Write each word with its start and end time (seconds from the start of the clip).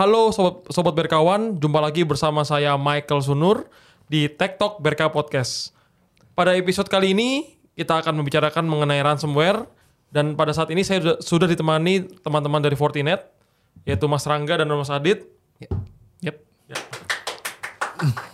Halo 0.00 0.32
sobat, 0.32 0.64
sobat 0.72 0.96
berkawan, 0.96 1.60
jumpa 1.60 1.76
lagi 1.76 2.08
bersama 2.08 2.40
saya 2.40 2.72
Michael 2.80 3.20
Sunur 3.20 3.68
di 4.08 4.32
Tech 4.32 4.56
Talk 4.56 4.80
Berka 4.80 5.12
Podcast. 5.12 5.76
Pada 6.32 6.56
episode 6.56 6.88
kali 6.88 7.12
ini 7.12 7.60
kita 7.76 8.00
akan 8.00 8.16
membicarakan 8.16 8.64
mengenai 8.64 9.04
ransomware 9.04 9.68
dan 10.08 10.40
pada 10.40 10.56
saat 10.56 10.72
ini 10.72 10.88
saya 10.88 11.04
sudah, 11.04 11.16
sudah 11.20 11.46
ditemani 11.52 12.16
teman-teman 12.24 12.64
dari 12.64 12.80
Fortinet 12.80 13.28
yaitu 13.84 14.08
Mas 14.08 14.24
Rangga 14.24 14.64
dan 14.64 14.72
Mas 14.72 14.88
Adit. 14.88 15.28
Yep. 16.24 16.36
Ya. 16.72 16.76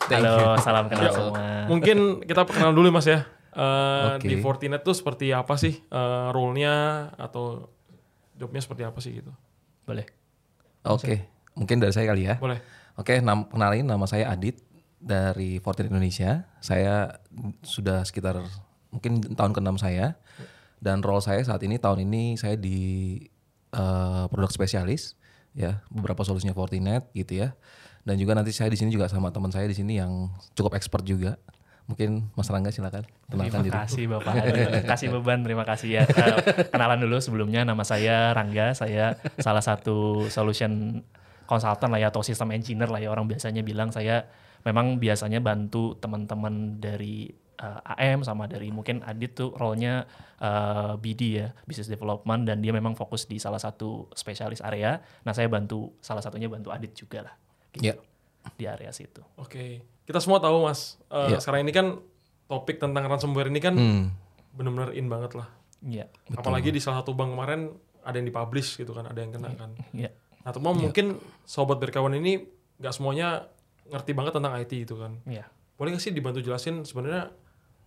Halo, 0.22 0.54
salam 0.62 0.86
kenal 0.86 1.02
Ya, 1.02 1.10
semua. 1.10 1.66
Mungkin 1.66 1.98
kita 2.30 2.46
perkenalan 2.46 2.78
dulu 2.78 2.94
Mas 2.94 3.10
ya. 3.10 3.26
Eh, 3.58 4.22
Oke. 4.22 4.30
Di 4.30 4.38
Fortinet 4.38 4.86
tuh 4.86 4.94
seperti 4.94 5.34
apa 5.34 5.58
sih 5.58 5.74
eh, 5.82 6.26
role-nya 6.30 7.10
atau 7.18 7.66
jobnya 8.38 8.62
seperti 8.62 8.86
apa 8.86 9.02
sih 9.02 9.18
gitu? 9.18 9.34
Boleh. 9.82 10.06
Oke, 10.86 11.26
mungkin 11.56 11.80
dari 11.80 11.90
saya 11.90 12.06
kali 12.12 12.28
ya. 12.28 12.36
Boleh. 12.36 12.60
Oke, 12.96 13.18
nam 13.24 13.48
kenalin 13.48 13.88
nama 13.88 14.04
saya 14.04 14.30
Adit 14.30 14.60
dari 15.00 15.58
Fortinet 15.60 15.92
Indonesia. 15.92 16.44
Saya 16.60 17.20
sudah 17.64 18.04
sekitar 18.04 18.40
mungkin 18.92 19.20
tahun 19.34 19.52
ke-6 19.56 19.80
saya. 19.80 20.16
Dan 20.76 21.00
role 21.00 21.24
saya 21.24 21.40
saat 21.40 21.64
ini 21.64 21.80
tahun 21.80 22.04
ini 22.04 22.36
saya 22.36 22.54
di 22.54 23.16
eh, 23.72 24.24
produk 24.28 24.52
spesialis 24.52 25.16
ya, 25.56 25.80
beberapa 25.88 26.20
solusinya 26.22 26.52
Fortinet 26.52 27.08
gitu 27.16 27.42
ya. 27.42 27.56
Dan 28.06 28.20
juga 28.22 28.38
nanti 28.38 28.54
saya 28.54 28.70
di 28.70 28.78
sini 28.78 28.92
juga 28.94 29.10
sama 29.10 29.32
teman 29.34 29.50
saya 29.50 29.66
di 29.66 29.74
sini 29.74 29.98
yang 29.98 30.30
cukup 30.54 30.76
expert 30.78 31.02
juga. 31.02 31.40
Mungkin 31.86 32.34
Mas 32.34 32.50
Rangga 32.50 32.74
silakan 32.74 33.06
kenalkan 33.30 33.62
Terima 33.62 33.66
diri. 33.66 33.76
kasih 33.78 34.04
Bapak. 34.10 34.32
Aduh, 34.42 34.82
kasih 34.90 35.08
beban, 35.14 35.38
terima 35.46 35.62
kasih 35.62 35.88
ya. 35.90 36.02
Eh, 36.02 36.66
kenalan 36.70 36.98
dulu 36.98 37.22
sebelumnya 37.22 37.62
nama 37.62 37.86
saya 37.86 38.34
Rangga, 38.34 38.74
saya 38.74 39.14
salah 39.38 39.62
satu 39.62 40.26
solution 40.26 41.02
consultant 41.46 41.88
lah 41.88 41.98
ya 41.98 42.08
atau 42.10 42.20
system 42.20 42.50
engineer 42.50 42.86
lah 42.86 42.98
ya 42.98 43.08
orang 43.08 43.24
biasanya 43.24 43.62
bilang 43.62 43.88
saya 43.88 44.26
memang 44.62 44.98
biasanya 44.98 45.38
bantu 45.38 45.94
teman-teman 45.96 46.76
dari 46.76 47.30
eh, 47.56 47.80
AM 47.96 48.20
sama 48.20 48.44
dari 48.44 48.68
mungkin 48.68 49.00
Adit 49.00 49.32
tuh 49.32 49.50
role-nya 49.52 50.04
eh, 50.36 50.92
BD 50.96 51.22
ya, 51.36 51.54
business 51.62 51.86
development 51.86 52.44
dan 52.44 52.58
dia 52.58 52.70
memang 52.70 52.92
fokus 52.92 53.24
di 53.24 53.38
salah 53.38 53.56
satu 53.56 54.10
spesialis 54.12 54.60
area. 54.60 54.98
Nah, 55.22 55.30
saya 55.30 55.46
bantu 55.46 55.94
salah 55.98 56.20
satunya 56.20 56.46
bantu 56.46 56.68
Adit 56.68 56.92
juga 56.92 57.24
lah 57.24 57.34
Ya. 57.76 57.94
di 58.52 58.64
area 58.64 58.90
situ. 58.90 59.22
Oke, 59.36 59.80
kita 60.02 60.18
semua 60.18 60.38
tahu 60.38 60.62
mas. 60.62 60.98
eh, 61.08 61.30
Iya. 61.30 61.38
Sekarang 61.38 61.62
ini 61.62 61.70
kan 61.70 61.86
topik 62.46 62.76
tentang 62.76 63.06
ransomware 63.06 63.48
ini 63.48 63.58
kan 63.58 63.74
Hmm, 63.74 64.04
benar-benar 64.52 64.90
in 64.92 65.06
banget 65.06 65.34
lah. 65.34 65.46
Iya. 65.80 66.06
Apalagi 66.32 66.70
di 66.70 66.78
salah 66.78 67.00
satu 67.00 67.12
bank 67.12 67.32
kemarin 67.32 67.70
ada 68.00 68.14
yang 68.14 68.26
dipublish 68.26 68.76
gitu 68.76 68.90
kan, 68.90 69.04
ada 69.04 69.18
yang 69.18 69.30
kena 69.30 69.50
kan. 69.52 69.70
Iya. 69.92 70.10
Nah, 70.46 70.54
teman 70.54 70.78
mungkin 70.78 71.18
sobat 71.42 71.82
berkawan 71.82 72.14
ini 72.14 72.46
nggak 72.78 72.94
semuanya 72.94 73.50
ngerti 73.90 74.14
banget 74.14 74.38
tentang 74.38 74.54
IT 74.54 74.72
itu 74.78 74.94
kan. 74.94 75.18
Iya. 75.26 75.50
Boleh 75.74 75.98
nggak 75.98 76.04
sih 76.06 76.14
dibantu 76.14 76.38
jelasin 76.38 76.86
sebenarnya 76.86 77.34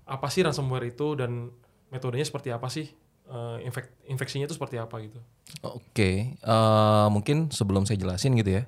apa 0.04 0.28
sih 0.28 0.44
ransomware 0.44 0.92
itu 0.92 1.16
dan 1.16 1.56
metodenya 1.88 2.28
seperti 2.28 2.52
apa 2.52 2.68
sih? 2.68 2.92
Eh, 3.30 3.58
infek 3.64 3.88
infeksinya 4.12 4.44
itu 4.44 4.60
seperti 4.60 4.76
apa 4.76 5.00
gitu? 5.00 5.24
Oke, 5.64 6.36
eh, 6.36 7.08
mungkin 7.08 7.48
sebelum 7.48 7.88
saya 7.88 7.96
jelasin 7.96 8.36
gitu 8.36 8.60
ya. 8.60 8.68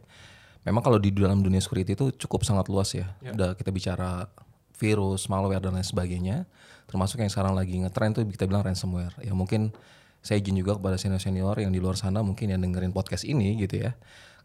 Memang 0.63 0.85
kalau 0.87 0.95
di 0.95 1.11
dalam 1.11 1.43
dunia 1.43 1.59
security 1.59 1.91
itu 1.97 2.15
cukup 2.15 2.47
sangat 2.47 2.71
luas 2.71 2.95
ya. 2.95 3.11
Ya. 3.19 3.35
Udah 3.35 3.59
kita 3.59 3.75
bicara 3.75 4.31
virus, 4.79 5.27
malware 5.27 5.59
dan 5.59 5.75
lain 5.75 5.83
sebagainya. 5.83 6.47
Termasuk 6.87 7.19
yang 7.19 7.27
sekarang 7.33 7.59
lagi 7.59 7.75
ngetren 7.75 8.15
tuh 8.15 8.23
kita 8.23 8.47
bilang 8.47 8.63
ransomware. 8.63 9.19
Ya 9.19 9.35
mungkin 9.35 9.75
saya 10.21 10.37
izin 10.37 10.57
juga 10.57 10.77
kepada 10.77 11.01
senior-senior 11.01 11.57
yang 11.61 11.73
di 11.73 11.81
luar 11.81 11.97
sana 11.97 12.21
mungkin 12.21 12.53
yang 12.53 12.61
dengerin 12.61 12.93
podcast 12.93 13.25
ini 13.25 13.57
gitu 13.57 13.81
ya. 13.81 13.97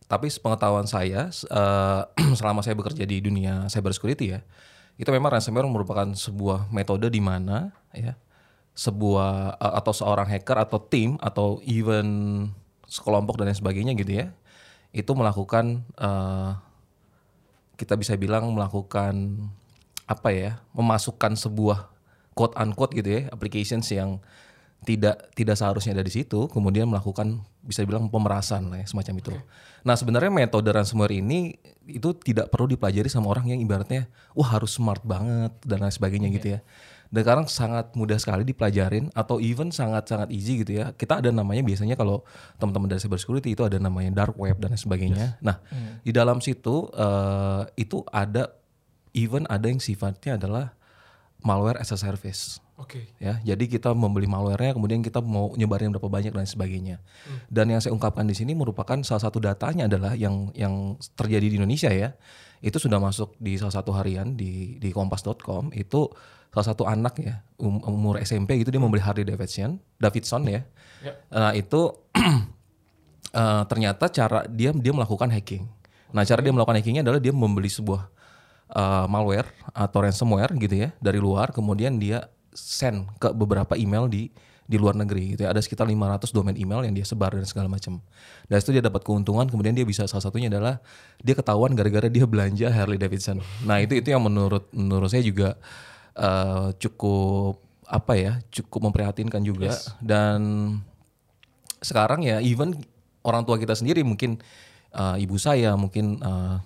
Tapi 0.06 0.30
sepengetahuan 0.32 0.88
saya 0.88 1.28
eh, 1.30 2.02
selama 2.40 2.64
saya 2.64 2.74
bekerja 2.76 3.04
di 3.04 3.20
dunia 3.20 3.68
cyber 3.68 3.92
security 3.92 4.36
ya, 4.36 4.40
itu 4.96 5.08
memang 5.12 5.36
ransomware 5.36 5.68
merupakan 5.68 6.08
sebuah 6.16 6.72
metode 6.72 7.12
di 7.12 7.20
mana 7.20 7.76
ya 7.92 8.16
sebuah 8.76 9.56
uh, 9.56 9.74
atau 9.80 9.92
seorang 9.96 10.28
hacker 10.28 10.60
atau 10.60 10.78
tim 10.80 11.16
atau 11.20 11.64
even 11.64 12.06
sekelompok 12.84 13.40
dan 13.40 13.48
lain 13.48 13.56
sebagainya 13.56 13.92
gitu 13.96 14.20
ya 14.20 14.26
itu 14.92 15.08
melakukan 15.16 15.80
uh, 15.96 16.60
kita 17.80 17.96
bisa 17.96 18.16
bilang 18.20 18.52
melakukan 18.52 19.48
apa 20.04 20.28
ya 20.32 20.50
memasukkan 20.76 21.36
sebuah 21.40 21.88
quote 22.36 22.56
unquote 22.60 22.92
gitu 22.96 23.08
ya 23.20 23.20
applications 23.32 23.88
yang 23.92 24.20
tidak 24.84 25.32
tidak 25.32 25.56
seharusnya 25.56 25.96
ada 25.96 26.04
di 26.04 26.12
situ 26.12 26.46
kemudian 26.52 26.86
melakukan 26.86 27.40
bisa 27.66 27.82
dibilang 27.82 28.06
pemerasan 28.06 28.70
lah 28.70 28.82
ya 28.82 28.86
semacam 28.86 29.14
itu. 29.18 29.32
Nah 29.82 29.94
sebenarnya 29.98 30.30
metode 30.30 30.70
ransomware 30.70 31.18
ini 31.18 31.58
itu 31.86 32.14
tidak 32.22 32.50
perlu 32.50 32.70
dipelajari 32.70 33.10
sama 33.10 33.30
orang 33.30 33.50
yang 33.50 33.58
ibaratnya 33.62 34.06
wah 34.34 34.46
harus 34.46 34.78
smart 34.78 35.02
banget 35.02 35.50
dan 35.66 35.82
lain 35.82 35.94
sebagainya 35.94 36.28
gitu 36.38 36.48
ya. 36.58 36.60
Dan 37.06 37.22
sekarang 37.22 37.46
sangat 37.46 37.94
mudah 37.94 38.18
sekali 38.18 38.42
dipelajarin 38.42 39.14
atau 39.14 39.38
even 39.38 39.70
sangat-sangat 39.70 40.26
easy 40.34 40.62
gitu 40.62 40.82
ya. 40.82 40.90
Kita 40.94 41.22
ada 41.22 41.30
namanya 41.30 41.62
biasanya 41.62 41.94
kalau 41.94 42.26
teman-teman 42.58 42.90
dari 42.90 43.02
cyber 43.02 43.18
security 43.18 43.54
itu 43.54 43.62
ada 43.62 43.78
namanya 43.78 44.26
dark 44.26 44.34
web 44.38 44.58
dan 44.58 44.74
lain 44.74 44.82
sebagainya. 44.82 45.38
Nah 45.42 45.62
di 46.02 46.10
dalam 46.14 46.38
situ 46.42 46.90
eh, 46.94 47.62
itu 47.78 48.02
ada 48.10 48.54
even 49.14 49.46
ada 49.50 49.66
yang 49.66 49.82
sifatnya 49.82 50.38
adalah 50.38 50.74
malware 51.42 51.78
as 51.78 51.94
a 51.94 51.98
service 51.98 52.58
Oke. 52.76 53.08
ya 53.16 53.40
jadi 53.40 53.64
kita 53.72 53.96
membeli 53.96 54.28
malwarenya 54.28 54.76
kemudian 54.76 55.00
kita 55.00 55.24
mau 55.24 55.48
nyebarin 55.56 55.96
berapa 55.96 56.12
banyak 56.12 56.36
dan 56.36 56.44
sebagainya. 56.44 57.00
Dan 57.48 57.72
yang 57.72 57.80
saya 57.80 57.96
ungkapkan 57.96 58.28
di 58.28 58.36
sini 58.36 58.52
merupakan 58.52 59.00
salah 59.00 59.24
satu 59.24 59.40
datanya 59.40 59.88
adalah 59.88 60.12
yang 60.12 60.52
yang 60.52 61.00
terjadi 61.16 61.48
di 61.48 61.56
Indonesia 61.56 61.88
ya. 61.88 62.12
Itu 62.60 62.76
sudah 62.76 63.00
masuk 63.00 63.32
di 63.40 63.56
salah 63.56 63.72
satu 63.80 63.96
harian 63.96 64.36
di 64.36 64.76
di 64.76 64.92
kompas.com 64.92 65.72
itu 65.72 66.12
salah 66.52 66.66
satu 66.72 66.84
anak 66.84 67.16
ya 67.20 67.40
um- 67.60 67.80
umur 67.84 68.20
SMP 68.20 68.60
gitu 68.60 68.68
dia 68.68 68.80
membeli 68.80 69.00
Harley 69.00 69.24
Davidson 69.24 69.80
Davidson 69.96 70.44
ya. 70.44 70.60
Ya. 71.00 71.12
nah 71.32 71.52
itu 71.56 71.96
eh, 73.40 73.62
ternyata 73.72 74.12
cara 74.12 74.44
dia 74.52 74.76
dia 74.76 74.92
melakukan 74.92 75.32
hacking. 75.32 75.64
Nah 76.12 76.28
cara 76.28 76.44
dia 76.44 76.52
melakukan 76.52 76.76
hackingnya 76.76 77.00
adalah 77.00 77.20
dia 77.24 77.32
membeli 77.32 77.72
sebuah 77.72 78.12
uh, 78.72 79.06
malware 79.06 79.46
atau 79.70 79.98
ransomware 80.02 80.52
gitu 80.58 80.86
ya 80.86 80.88
dari 80.98 81.20
luar 81.20 81.54
kemudian 81.54 82.00
dia 82.00 82.26
send 82.56 83.04
ke 83.20 83.28
beberapa 83.36 83.76
email 83.76 84.08
di 84.08 84.32
di 84.66 84.76
luar 84.82 84.98
negeri 84.98 85.38
gitu 85.38 85.46
ya 85.46 85.54
ada 85.54 85.62
sekitar 85.62 85.86
500 85.86 86.34
domain 86.34 86.56
email 86.58 86.82
yang 86.82 86.90
dia 86.90 87.06
sebar 87.06 87.30
dan 87.38 87.46
segala 87.46 87.70
macam. 87.70 88.02
Dan 88.50 88.56
itu 88.58 88.74
dia 88.74 88.82
dapat 88.82 89.06
keuntungan 89.06 89.46
kemudian 89.46 89.78
dia 89.78 89.86
bisa 89.86 90.10
salah 90.10 90.26
satunya 90.26 90.50
adalah 90.50 90.82
dia 91.22 91.38
ketahuan 91.38 91.70
gara-gara 91.78 92.10
dia 92.10 92.26
belanja 92.26 92.66
Harley 92.74 92.98
Davidson. 92.98 93.38
Nah, 93.62 93.78
itu 93.78 93.94
itu 93.94 94.10
yang 94.10 94.26
menurut 94.26 94.66
menurut 94.74 95.06
saya 95.06 95.22
juga 95.22 95.54
uh, 96.18 96.74
cukup 96.82 97.62
apa 97.86 98.18
ya? 98.18 98.32
cukup 98.50 98.90
memprihatinkan 98.90 99.46
juga 99.46 99.70
dan 100.02 100.40
sekarang 101.78 102.26
ya 102.26 102.42
even 102.42 102.74
orang 103.22 103.46
tua 103.46 103.62
kita 103.62 103.78
sendiri 103.78 104.02
mungkin 104.02 104.42
uh, 104.90 105.14
ibu 105.14 105.38
saya 105.38 105.78
mungkin 105.78 106.18
uh, 106.18 106.58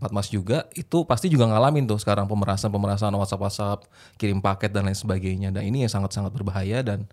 Pak 0.00 0.16
Mas 0.16 0.32
juga 0.32 0.64
itu 0.72 1.04
pasti 1.04 1.28
juga 1.28 1.44
ngalamin 1.44 1.84
tuh 1.84 2.00
sekarang 2.00 2.24
pemerasan 2.24 2.72
pemerasan 2.72 3.12
WhatsApp 3.12 3.44
WhatsApp 3.44 3.78
kirim 4.16 4.40
paket 4.40 4.72
dan 4.72 4.88
lain 4.88 4.96
sebagainya. 4.96 5.52
Dan 5.52 5.68
ini 5.68 5.84
yang 5.84 5.92
sangat 5.92 6.16
sangat 6.16 6.32
berbahaya 6.32 6.80
dan 6.80 7.04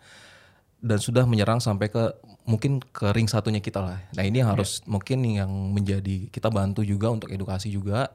dan 0.79 0.99
sudah 1.01 1.27
menyerang 1.27 1.59
sampai 1.59 1.91
ke 1.91 2.15
mungkin 2.47 2.79
ke 2.79 3.11
ring 3.11 3.27
satunya 3.27 3.59
kita 3.59 3.83
lah. 3.83 3.99
Nah 4.15 4.23
ini 4.23 4.39
yang 4.39 4.55
harus 4.55 4.79
mungkin 4.87 5.19
yang 5.27 5.51
menjadi 5.75 6.31
kita 6.31 6.47
bantu 6.47 6.87
juga 6.87 7.11
untuk 7.11 7.27
edukasi 7.27 7.67
juga. 7.67 8.07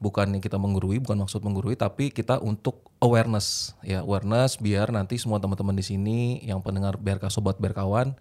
Bukan 0.00 0.32
yang 0.32 0.40
kita 0.40 0.56
menggurui 0.56 0.96
bukan 0.96 1.22
maksud 1.22 1.44
menggurui 1.44 1.76
tapi 1.76 2.10
kita 2.10 2.42
untuk 2.42 2.90
awareness. 2.98 3.78
Ya 3.86 4.02
awareness 4.02 4.58
biar 4.58 4.90
nanti 4.90 5.20
semua 5.22 5.38
teman-teman 5.38 5.76
di 5.76 5.84
sini 5.86 6.18
yang 6.42 6.58
pendengar 6.64 6.98
BRK 6.98 7.30
sobat 7.30 7.60
berkawan 7.62 8.16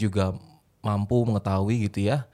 juga 0.00 0.32
mampu 0.80 1.20
mengetahui 1.26 1.90
gitu 1.90 2.08
ya 2.08 2.24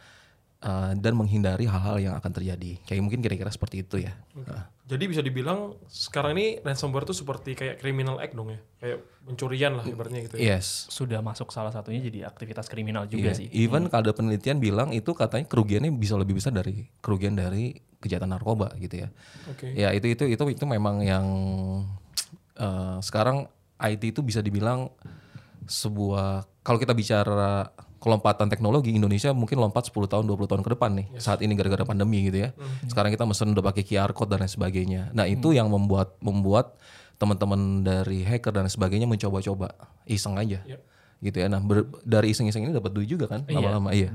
uh, 0.60 0.92
dan 0.94 1.12
menghindari 1.14 1.64
hal-hal 1.64 1.96
yang 1.96 2.14
akan 2.14 2.30
terjadi 2.30 2.80
kayak 2.84 3.00
mungkin 3.00 3.20
kira-kira 3.20 3.48
seperti 3.48 3.82
itu 3.82 4.04
ya 4.04 4.12
Nah, 4.40 4.66
Jadi 4.90 5.04
bisa 5.06 5.22
dibilang 5.22 5.78
sekarang 5.86 6.34
ini 6.34 6.58
ransomware 6.58 7.06
itu 7.06 7.14
seperti 7.14 7.54
kayak 7.54 7.78
criminal 7.78 8.18
act 8.18 8.34
dong 8.34 8.50
ya, 8.50 8.58
kayak 8.82 8.98
pencurian 9.22 9.78
lah 9.78 9.84
ibaratnya 9.86 10.26
gitu 10.26 10.34
ya. 10.34 10.56
yes 10.58 10.90
Sudah 10.90 11.22
masuk 11.22 11.54
salah 11.54 11.70
satunya 11.70 12.02
jadi 12.02 12.26
aktivitas 12.26 12.66
kriminal 12.66 13.06
juga 13.06 13.30
Iya, 13.30 13.38
sih. 13.38 13.46
Even 13.54 13.86
kalau 13.86 14.02
ada 14.02 14.10
penelitian 14.10 14.58
bilang 14.58 14.90
itu 14.90 15.14
katanya 15.14 15.46
kerugiannya 15.46 15.94
bisa 15.94 16.18
lebih 16.18 16.34
besar 16.34 16.50
dari 16.50 16.90
kerugian 16.98 17.38
dari 17.38 17.78
kejahatan 18.02 18.34
narkoba 18.34 18.74
gitu 18.82 19.06
ya. 19.06 19.08
Oke. 19.46 19.70
Ya 19.78 19.94
itu 19.94 20.10
itu 20.10 20.24
itu 20.26 20.42
itu 20.50 20.64
memang 20.66 21.06
yang 21.06 21.26
eh, 22.58 22.96
sekarang 22.98 23.46
IT 23.78 24.02
itu 24.10 24.20
bisa 24.20 24.42
dibilang 24.42 24.90
sebuah 25.70 26.44
kalau 26.66 26.78
kita 26.82 26.92
bicara 26.92 27.70
kelompatan 28.00 28.48
teknologi 28.48 28.90
Indonesia 28.90 29.30
mungkin 29.30 29.60
lompat 29.60 29.92
10 29.92 30.08
tahun 30.08 30.24
20 30.24 30.48
tahun 30.48 30.62
ke 30.64 30.70
depan 30.72 30.90
nih 30.96 31.06
saat 31.16 31.38
ini 31.38 31.52
gara-gara 31.52 31.84
pandemi 31.84 32.24
gitu 32.24 32.42
ya. 32.42 32.56
Sekarang 32.88 33.12
kita 33.12 33.22
mesen 33.22 33.52
udah 33.52 33.62
pakai 33.62 33.84
QR 33.84 34.10
code 34.10 34.32
dan 34.32 34.40
lain 34.40 34.48
sebagainya. 34.48 35.12
Nah, 35.12 35.24
itu 35.24 35.52
yang 35.52 35.68
membuat 35.68 36.16
membuat 36.18 36.80
teman-teman 37.14 37.84
dari 37.84 38.24
hacker 38.24 38.50
dan 38.50 38.64
sebagainya 38.66 39.04
mencoba-coba 39.04 39.76
iseng 40.04 40.34
aja. 40.34 40.64
Yep. 40.64 40.80
gitu 41.20 41.36
ya. 41.36 41.52
Nah 41.52 41.60
ber- 41.60 41.84
dari 42.00 42.32
iseng-iseng 42.32 42.64
ini 42.64 42.72
dapat 42.72 42.96
duit 42.96 43.04
juga 43.04 43.28
kan 43.28 43.44
Iya. 43.44 43.60
lama-lama 43.60 43.92
iya. 43.92 44.08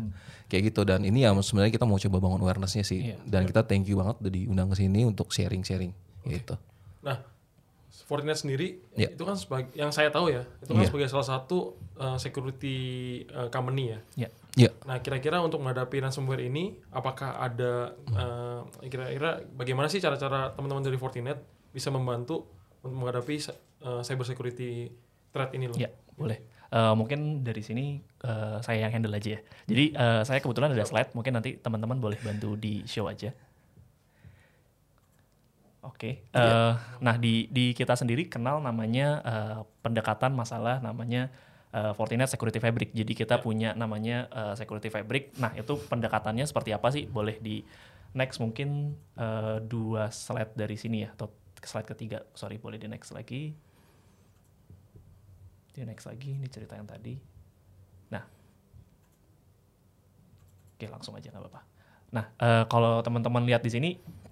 Kayak 0.50 0.74
gitu 0.74 0.82
dan 0.82 1.06
ini 1.06 1.22
yang 1.22 1.38
sebenarnya 1.38 1.70
kita 1.70 1.86
mau 1.86 2.02
coba 2.02 2.18
bangun 2.18 2.42
awarenessnya 2.42 2.82
sih. 2.82 3.14
Iya. 3.14 3.22
Dan 3.22 3.46
kita 3.46 3.62
thank 3.62 3.86
you 3.86 4.02
banget 4.02 4.18
udah 4.18 4.34
diundang 4.34 4.74
ke 4.74 4.76
sini 4.76 5.06
untuk 5.06 5.30
sharing-sharing 5.30 5.94
gitu. 6.26 6.58
Nah, 7.06 7.22
Fortinet 8.06 8.38
sendiri 8.38 8.78
Iya. 8.94 9.18
itu 9.18 9.24
kan 9.26 9.34
sebagai 9.34 9.74
yang 9.74 9.90
saya 9.90 10.14
tahu 10.14 10.30
ya, 10.30 10.46
itu 10.62 10.72
kan 10.72 10.86
Iya. 10.86 10.90
sebagai 10.94 11.08
salah 11.10 11.26
satu 11.26 11.74
uh, 11.98 12.18
security 12.22 12.78
uh, 13.34 13.50
company 13.50 13.98
ya. 13.98 14.00
Ya. 14.16 14.30
Iya. 14.56 14.72
Nah, 14.86 15.02
kira-kira 15.02 15.42
untuk 15.42 15.60
menghadapi 15.60 16.00
ransomware 16.06 16.46
ini, 16.46 16.78
apakah 16.94 17.42
ada 17.42 17.98
uh, 18.14 18.62
kira-kira 18.86 19.42
bagaimana 19.58 19.90
sih 19.90 19.98
cara-cara 19.98 20.54
teman-teman 20.54 20.86
dari 20.86 21.02
Fortinet 21.02 21.42
bisa 21.74 21.90
membantu 21.90 22.46
untuk 22.86 22.96
menghadapi 23.02 23.42
uh, 23.84 24.00
cyber 24.06 24.24
security 24.24 24.94
threat 25.34 25.52
ini 25.58 25.66
loh? 25.68 25.76
Ya, 25.76 25.90
boleh. 26.14 26.56
Eh, 26.76 26.94
mungkin 26.98 27.46
dari 27.46 27.62
sini 27.62 28.02
eh, 28.26 28.58
saya 28.60 28.84
yang 28.84 28.92
handle 28.92 29.14
aja 29.16 29.38
ya. 29.38 29.42
Jadi 29.70 29.96
eh, 29.96 30.22
saya 30.26 30.42
kebetulan 30.42 30.74
ada 30.74 30.84
slide, 30.84 31.14
mungkin 31.14 31.38
nanti 31.38 31.56
teman-teman 31.56 32.02
boleh 32.02 32.20
bantu 32.20 32.58
di 32.60 32.84
show 32.84 33.06
aja. 33.08 33.32
Oke. 35.86 36.26
eh, 36.34 36.74
Nah 37.00 37.16
di 37.22 37.46
di 37.54 37.78
kita 37.78 37.94
sendiri 37.94 38.26
kenal 38.26 38.58
namanya 38.60 39.22
eh, 39.22 39.60
pendekatan 39.86 40.34
masalah 40.34 40.82
namanya 40.82 41.30
eh, 41.70 41.94
Fortinet 41.94 42.28
Security 42.28 42.58
Fabric. 42.58 42.90
Jadi 42.92 43.14
kita 43.14 43.38
punya 43.38 43.78
namanya 43.78 44.26
eh, 44.34 44.54
Security 44.58 44.90
Fabric. 44.90 45.38
Nah 45.38 45.54
itu 45.54 45.78
pendekatannya 45.78 46.46
seperti 46.50 46.74
apa 46.74 46.90
sih? 46.90 47.06
Boleh 47.06 47.38
di 47.38 47.62
next 48.18 48.42
mungkin 48.42 48.98
eh, 49.16 49.58
dua 49.62 50.10
slide 50.10 50.58
dari 50.58 50.74
sini 50.74 51.06
ya 51.06 51.14
atau 51.14 51.30
slide 51.62 51.86
ketiga. 51.86 52.26
Sorry 52.34 52.58
boleh 52.58 52.82
di 52.82 52.90
next 52.90 53.14
lagi. 53.14 53.54
Di 55.76 55.84
next 55.84 56.08
lagi 56.08 56.34
ini 56.34 56.48
cerita 56.48 56.80
yang 56.80 56.88
tadi. 56.88 57.20
Nah, 58.10 58.24
oke 60.78 60.86
langsung 60.88 61.14
aja 61.20 61.28
nggak 61.30 61.44
apa-apa. 61.44 61.62
Nah, 62.16 62.26
eh, 62.40 62.64
kalau 62.72 63.04
teman-teman 63.04 63.44
lihat 63.44 63.60
di 63.60 63.72
sini, 63.74 63.90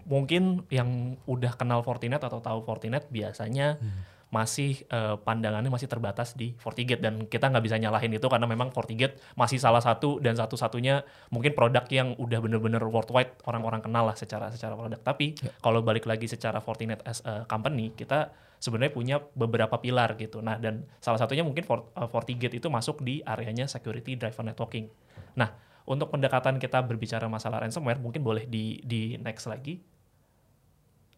mungkin 0.08 0.68
yang 0.72 1.20
udah 1.26 1.56
kenal 1.56 1.82
Fortinet 1.82 2.22
atau 2.24 2.44
tahu 2.44 2.64
Fortinet 2.64 3.08
biasanya 3.08 3.80
masih 4.34 4.82
eh, 4.90 5.16
pandangannya 5.22 5.70
masih 5.70 5.86
terbatas 5.86 6.34
di 6.34 6.58
FortiGate 6.58 7.06
dan 7.06 7.30
kita 7.30 7.54
nggak 7.54 7.62
bisa 7.70 7.78
nyalahin 7.78 8.18
itu 8.18 8.26
karena 8.26 8.50
memang 8.50 8.74
FortiGate 8.74 9.22
masih 9.38 9.62
salah 9.62 9.78
satu 9.78 10.18
dan 10.18 10.34
satu-satunya 10.34 11.06
mungkin 11.30 11.54
produk 11.54 11.86
yang 11.94 12.18
udah 12.18 12.42
bener-bener 12.42 12.82
worldwide 12.82 13.38
orang-orang 13.46 13.86
kenal 13.86 14.10
lah 14.10 14.18
secara 14.18 14.50
secara 14.50 14.74
produk. 14.74 14.98
Tapi 14.98 15.38
kalau 15.62 15.86
balik 15.86 16.10
lagi 16.10 16.26
secara 16.26 16.58
Fortinet 16.66 17.06
as 17.06 17.22
a 17.30 17.46
company, 17.46 17.94
kita 17.94 18.34
sebenarnya 18.58 18.94
punya 18.98 19.16
beberapa 19.38 19.78
pilar 19.78 20.18
gitu. 20.18 20.42
Nah, 20.42 20.58
dan 20.58 20.90
salah 20.98 21.22
satunya 21.22 21.46
mungkin 21.46 21.62
Fort, 21.62 21.94
uh, 21.94 22.10
FortiGate 22.10 22.58
itu 22.58 22.74
masuk 22.74 23.06
di 23.06 23.22
areanya 23.22 23.70
security 23.70 24.18
driven 24.18 24.50
networking. 24.50 24.90
Nah, 25.38 25.54
untuk 25.86 26.10
pendekatan 26.10 26.58
kita 26.58 26.82
berbicara 26.82 27.30
masalah 27.30 27.62
ransomware 27.62 28.02
mungkin 28.02 28.26
boleh 28.26 28.50
di 28.50 28.82
di 28.82 29.20
next 29.22 29.46
lagi. 29.46 29.78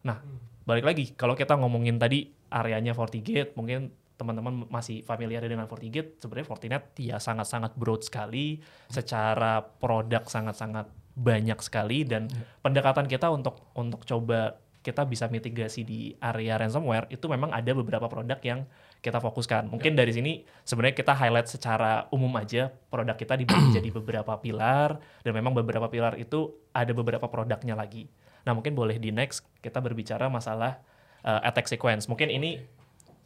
Nah, 0.04 0.20
balik 0.66 0.84
lagi 0.84 1.04
kalau 1.16 1.32
kita 1.32 1.56
ngomongin 1.56 1.96
tadi 1.96 2.28
areanya 2.52 2.92
FortiGate, 2.92 3.56
mungkin 3.56 3.94
teman-teman 4.16 4.64
masih 4.72 5.04
familiar 5.04 5.44
dengan 5.44 5.68
FortiGate, 5.68 6.20
sebenarnya 6.20 6.48
Fortinet 6.48 6.84
ya 6.96 7.20
sangat-sangat 7.20 7.76
broad 7.76 8.00
sekali, 8.00 8.60
secara 8.88 9.60
produk 9.60 10.24
sangat-sangat 10.24 10.88
banyak 11.16 11.56
sekali 11.64 12.04
dan 12.04 12.28
pendekatan 12.60 13.08
kita 13.08 13.32
untuk 13.32 13.72
untuk 13.72 14.04
coba 14.04 14.60
kita 14.86 15.02
bisa 15.02 15.26
mitigasi 15.26 15.82
di 15.82 16.14
area 16.22 16.54
ransomware 16.54 17.10
itu 17.10 17.26
memang 17.26 17.50
ada 17.50 17.74
beberapa 17.74 18.06
produk 18.06 18.38
yang 18.46 18.62
kita 19.02 19.18
fokuskan. 19.18 19.66
Mungkin 19.66 19.98
dari 19.98 20.14
sini 20.14 20.46
sebenarnya 20.62 20.94
kita 20.94 21.10
highlight 21.10 21.50
secara 21.50 22.06
umum 22.14 22.30
aja 22.38 22.70
produk 22.70 23.18
kita 23.18 23.34
dibagi 23.34 23.74
jadi 23.82 23.90
beberapa 23.90 24.38
pilar 24.38 25.02
dan 25.26 25.32
memang 25.34 25.58
beberapa 25.58 25.90
pilar 25.90 26.14
itu 26.22 26.54
ada 26.70 26.94
beberapa 26.94 27.26
produknya 27.26 27.74
lagi. 27.74 28.06
Nah, 28.46 28.54
mungkin 28.54 28.78
boleh 28.78 28.96
di 29.02 29.10
next 29.10 29.42
kita 29.58 29.82
berbicara 29.82 30.30
masalah 30.30 30.78
uh, 31.26 31.42
attack 31.42 31.66
sequence. 31.66 32.06
Mungkin 32.06 32.30
ini 32.30 32.62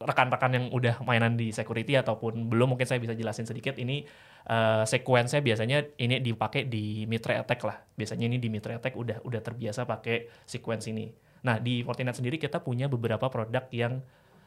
rekan-rekan 0.01 0.57
yang 0.57 0.67
udah 0.73 1.05
mainan 1.05 1.37
di 1.37 1.53
security 1.53 1.93
ataupun 1.93 2.49
belum 2.49 2.73
mungkin 2.73 2.89
saya 2.89 2.97
bisa 2.97 3.13
jelasin 3.13 3.45
sedikit 3.45 3.77
ini 3.77 4.09
uh, 4.49 4.81
sequence-nya 4.89 5.45
biasanya 5.45 5.85
ini 6.01 6.25
dipakai 6.25 6.65
di 6.65 7.05
Mitre 7.05 7.37
attack 7.37 7.61
lah. 7.69 7.77
Biasanya 8.01 8.25
ini 8.33 8.41
di 8.41 8.49
Mitre 8.49 8.81
attack 8.81 8.97
udah 8.97 9.21
udah 9.21 9.41
terbiasa 9.45 9.85
pakai 9.85 10.33
sequence 10.49 10.89
ini. 10.89 11.13
Nah, 11.45 11.61
di 11.61 11.85
Fortinet 11.85 12.17
sendiri 12.17 12.41
kita 12.41 12.65
punya 12.65 12.89
beberapa 12.89 13.29
produk 13.29 13.69
yang 13.77 14.01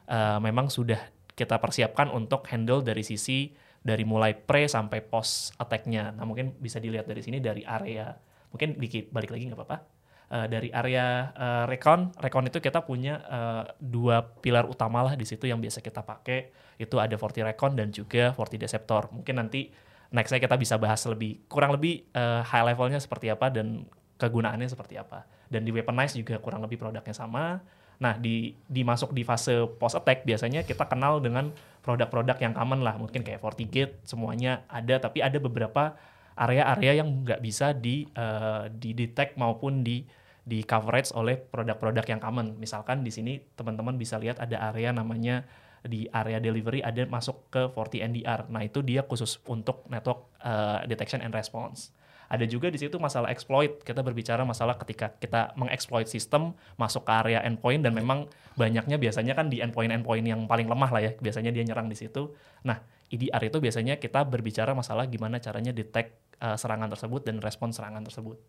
uh, 0.09 0.41
memang 0.41 0.73
sudah 0.73 0.97
kita 1.37 1.61
persiapkan 1.61 2.09
untuk 2.09 2.49
handle 2.49 2.81
dari 2.81 3.05
sisi 3.05 3.53
dari 3.83 4.05
mulai 4.09 4.33
pre 4.33 4.65
sampai 4.65 5.05
post 5.05 5.53
attack-nya. 5.61 6.17
Nah, 6.17 6.25
mungkin 6.25 6.57
bisa 6.57 6.81
dilihat 6.81 7.05
dari 7.05 7.21
sini 7.21 7.37
dari 7.37 7.61
area 7.61 8.09
mungkin 8.49 8.77
dikit 8.77 9.09
balik 9.09 9.33
lagi 9.33 9.49
nggak 9.49 9.59
apa-apa. 9.61 9.92
Uh, 10.33 10.49
dari 10.49 10.73
area 10.73 11.29
uh, 11.37 11.69
recon, 11.69 12.09
recon 12.17 12.49
itu 12.49 12.57
kita 12.57 12.81
punya 12.81 13.21
uh, 13.29 13.69
dua 13.77 14.33
pilar 14.41 14.65
utama 14.65 15.05
lah 15.05 15.13
di 15.13 15.29
situ 15.29 15.45
yang 15.45 15.61
biasa 15.61 15.77
kita 15.77 16.01
pakai. 16.01 16.49
Itu 16.81 16.97
ada 16.97 17.13
Forti 17.21 17.45
Recon 17.45 17.77
dan 17.77 17.93
juga 17.93 18.33
Forti 18.33 18.57
Deceptor. 18.57 19.13
Mungkin 19.13 19.37
nanti 19.37 19.69
nextnya 20.09 20.41
kita 20.41 20.57
bisa 20.57 20.81
bahas 20.81 21.05
lebih 21.05 21.45
kurang 21.45 21.77
lebih 21.77 22.09
uh, 22.17 22.41
high 22.41 22.65
levelnya 22.65 22.97
seperti 22.97 23.29
apa 23.29 23.53
dan 23.53 23.85
kegunaannya 24.17 24.65
seperti 24.65 24.97
apa. 24.97 25.21
Dan 25.53 25.69
di 25.69 25.69
Weaponize 25.69 26.17
juga 26.17 26.41
kurang 26.41 26.65
lebih 26.65 26.81
produknya 26.81 27.13
sama. 27.13 27.61
Nah, 28.01 28.17
di 28.17 28.57
dimasuk 28.65 29.13
di 29.13 29.21
fase 29.21 29.69
post 29.77 30.01
attack 30.01 30.25
biasanya 30.25 30.65
kita 30.65 30.89
kenal 30.89 31.21
dengan 31.21 31.53
produk-produk 31.85 32.41
yang 32.41 32.57
common 32.57 32.81
lah, 32.81 32.97
mungkin 32.97 33.21
kayak 33.21 33.37
FortiGate 33.37 34.01
semuanya 34.01 34.65
ada, 34.65 34.97
tapi 34.97 35.21
ada 35.21 35.37
beberapa 35.37 35.93
area-area 36.33 37.05
yang 37.05 37.21
nggak 37.21 37.37
bisa 37.37 37.69
di 37.77 38.09
uh, 38.17 38.65
di 38.73 38.97
detect 38.97 39.37
maupun 39.37 39.85
di 39.85 40.22
di 40.43 40.61
coverage 40.67 41.15
oleh 41.15 41.39
produk-produk 41.39 42.03
yang 42.03 42.19
common. 42.19 42.59
Misalkan 42.59 43.01
di 43.01 43.11
sini 43.11 43.39
teman-teman 43.55 43.95
bisa 43.95 44.19
lihat 44.19 44.43
ada 44.43 44.59
area 44.71 44.91
namanya 44.91 45.47
di 45.83 46.07
area 46.11 46.39
delivery 46.39 46.79
ada 46.79 47.03
masuk 47.07 47.51
ke 47.51 47.67
Forti 47.71 47.99
NDR. 47.99 48.47
Nah, 48.47 48.63
itu 48.63 48.79
dia 48.79 49.03
khusus 49.03 49.39
untuk 49.47 49.83
network 49.91 50.31
uh, 50.43 50.83
detection 50.87 51.19
and 51.19 51.35
response. 51.35 51.91
Ada 52.31 52.47
juga 52.47 52.71
di 52.71 52.79
situ 52.79 52.97
masalah 52.97 53.29
exploit. 53.29 53.83
Kita 53.83 53.99
berbicara 53.99 54.41
masalah 54.47 54.79
ketika 54.79 55.11
kita 55.19 55.53
mengexploit 55.59 56.07
sistem 56.07 56.55
masuk 56.79 57.05
ke 57.05 57.11
area 57.13 57.39
endpoint 57.43 57.83
dan 57.83 57.93
memang 57.93 58.25
banyaknya 58.55 58.97
biasanya 58.97 59.35
kan 59.37 59.51
di 59.51 59.59
endpoint-endpoint 59.59 60.25
yang 60.25 60.47
paling 60.47 60.65
lemah 60.65 60.89
lah 60.89 61.01
ya. 61.03 61.11
Biasanya 61.19 61.51
dia 61.51 61.61
nyerang 61.67 61.91
di 61.91 61.99
situ. 61.99 62.33
Nah, 62.65 62.79
EDR 63.11 63.43
itu 63.53 63.61
biasanya 63.61 64.01
kita 64.01 64.25
berbicara 64.25 64.73
masalah 64.73 65.05
gimana 65.05 65.37
caranya 65.37 65.69
detect 65.75 66.15
uh, 66.41 66.57
serangan 66.57 66.89
tersebut 66.89 67.21
dan 67.27 67.37
respon 67.43 67.69
serangan 67.69 68.01
tersebut. 68.01 68.39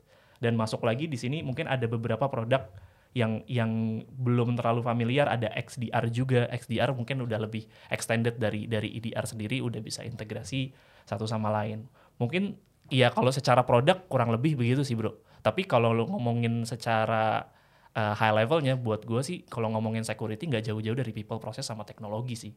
Dan 0.44 0.60
masuk 0.60 0.84
lagi 0.84 1.08
di 1.08 1.16
sini 1.16 1.40
mungkin 1.40 1.64
ada 1.64 1.88
beberapa 1.88 2.28
produk 2.28 2.68
yang 3.16 3.46
yang 3.48 4.02
belum 4.20 4.60
terlalu 4.60 4.84
familiar 4.84 5.32
ada 5.32 5.48
XDR 5.56 6.12
juga. 6.12 6.44
XDR 6.52 6.92
mungkin 6.92 7.24
udah 7.24 7.40
lebih 7.40 7.64
extended 7.88 8.36
dari 8.36 8.68
dari 8.68 8.92
EDR 9.00 9.24
sendiri 9.24 9.64
udah 9.64 9.80
bisa 9.80 10.04
integrasi 10.04 10.76
satu 11.08 11.24
sama 11.24 11.48
lain. 11.48 11.88
Mungkin 12.20 12.60
Iya 12.92 13.08
kalau 13.08 13.32
secara 13.32 13.64
produk 13.64 14.04
kurang 14.12 14.28
lebih 14.28 14.60
begitu 14.60 14.84
sih 14.84 14.92
bro. 14.92 15.16
Tapi 15.40 15.64
kalau 15.64 15.96
lo 15.96 16.04
ngomongin 16.08 16.68
secara 16.68 17.48
uh, 17.96 18.12
high 18.12 18.44
levelnya 18.44 18.76
buat 18.76 19.08
gue 19.08 19.20
sih 19.24 19.38
kalau 19.48 19.72
ngomongin 19.72 20.04
security 20.04 20.44
nggak 20.48 20.68
jauh-jauh 20.68 20.96
dari 20.96 21.12
people 21.16 21.40
process 21.40 21.64
sama 21.64 21.88
teknologi 21.88 22.36
sih 22.36 22.52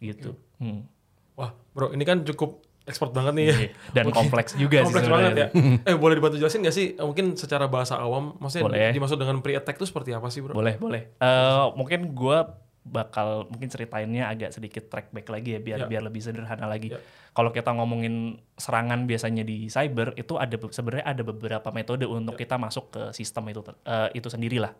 gitu. 0.00 0.36
Hmm. 0.60 0.88
Wah, 1.36 1.52
bro, 1.76 1.92
ini 1.92 2.04
kan 2.08 2.24
cukup 2.24 2.64
expert 2.86 3.10
banget 3.10 3.34
nih 3.34 3.44
ya. 3.44 3.56
Iya, 3.56 3.70
Dan 3.92 4.04
kompleks 4.08 4.54
juga 4.54 4.78
sih 4.80 4.86
Kompleks 4.88 5.10
banget 5.10 5.32
ya. 5.34 5.46
eh, 5.84 5.96
boleh 5.98 6.14
dibantu 6.14 6.38
jelasin 6.38 6.62
nggak 6.62 6.72
sih? 6.72 6.94
Mungkin 6.94 7.34
secara 7.34 7.66
bahasa 7.66 7.98
awam, 7.98 8.38
maksudnya 8.38 8.64
Boleh. 8.66 8.90
dimaksud 8.90 9.18
dengan 9.18 9.42
pre-attack 9.42 9.76
itu 9.76 9.86
seperti 9.86 10.14
apa 10.14 10.30
sih, 10.30 10.40
bro? 10.40 10.54
Boleh 10.54 10.78
boleh. 10.78 11.02
Eh, 11.18 11.66
mungkin 11.74 12.14
gue 12.14 12.38
bakal 12.86 13.50
mungkin 13.50 13.66
ceritainnya 13.66 14.30
agak 14.30 14.54
sedikit 14.54 14.86
track 14.86 15.10
back 15.10 15.26
lagi 15.26 15.58
ya 15.58 15.60
biar 15.60 15.78
Ya. 15.82 15.86
biar 15.90 16.02
lebih 16.06 16.22
sederhana 16.22 16.64
lagi. 16.64 16.94
Ya. 16.94 17.02
Kalau 17.34 17.50
kita 17.50 17.74
ngomongin 17.74 18.38
serangan 18.54 19.04
biasanya 19.04 19.42
di 19.42 19.66
cyber 19.66 20.14
itu 20.14 20.38
ada 20.38 20.54
be- 20.54 20.70
sebenarnya 20.70 21.02
ada 21.04 21.22
beberapa 21.22 21.68
metode 21.74 22.06
untuk 22.06 22.38
Ya. 22.38 22.46
kita 22.46 22.56
masuk 22.56 22.94
ke 22.94 23.02
sistem 23.10 23.50
itu 23.50 23.60
eh, 23.82 24.08
itu 24.14 24.30
sendirilah. 24.30 24.70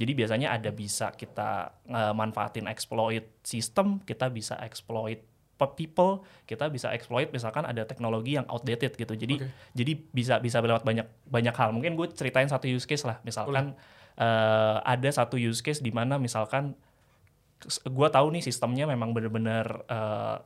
Jadi 0.00 0.12
biasanya 0.16 0.56
ada 0.56 0.72
bisa 0.72 1.12
kita 1.12 1.76
eh, 1.84 2.12
manfaatin 2.16 2.64
exploit 2.64 3.28
sistem, 3.44 4.00
kita 4.00 4.32
bisa 4.32 4.56
exploit 4.64 5.20
people, 5.68 6.24
kita 6.48 6.68
bisa 6.72 6.92
exploit 6.94 7.28
misalkan 7.28 7.66
ada 7.66 7.84
teknologi 7.84 8.36
yang 8.38 8.46
outdated 8.48 8.96
gitu. 8.96 9.12
Jadi 9.16 9.40
Oke. 9.40 9.48
jadi 9.76 9.92
bisa 10.12 10.34
bisa 10.40 10.62
lewat 10.62 10.86
banyak 10.86 11.04
banyak 11.28 11.54
hal. 11.56 11.74
Mungkin 11.74 11.98
gue 11.98 12.08
ceritain 12.12 12.48
satu 12.48 12.70
use 12.70 12.86
case 12.88 13.04
lah. 13.04 13.20
Misalkan 13.26 13.76
eh, 14.16 14.76
ada 14.80 15.10
satu 15.10 15.36
use 15.36 15.60
case 15.60 15.80
di 15.84 15.90
mana 15.92 16.16
misalkan 16.16 16.76
gue 17.68 18.08
tahu 18.08 18.26
nih 18.32 18.42
sistemnya 18.44 18.88
memang 18.88 19.12
benar-benar 19.12 19.66
eh, 19.84 20.36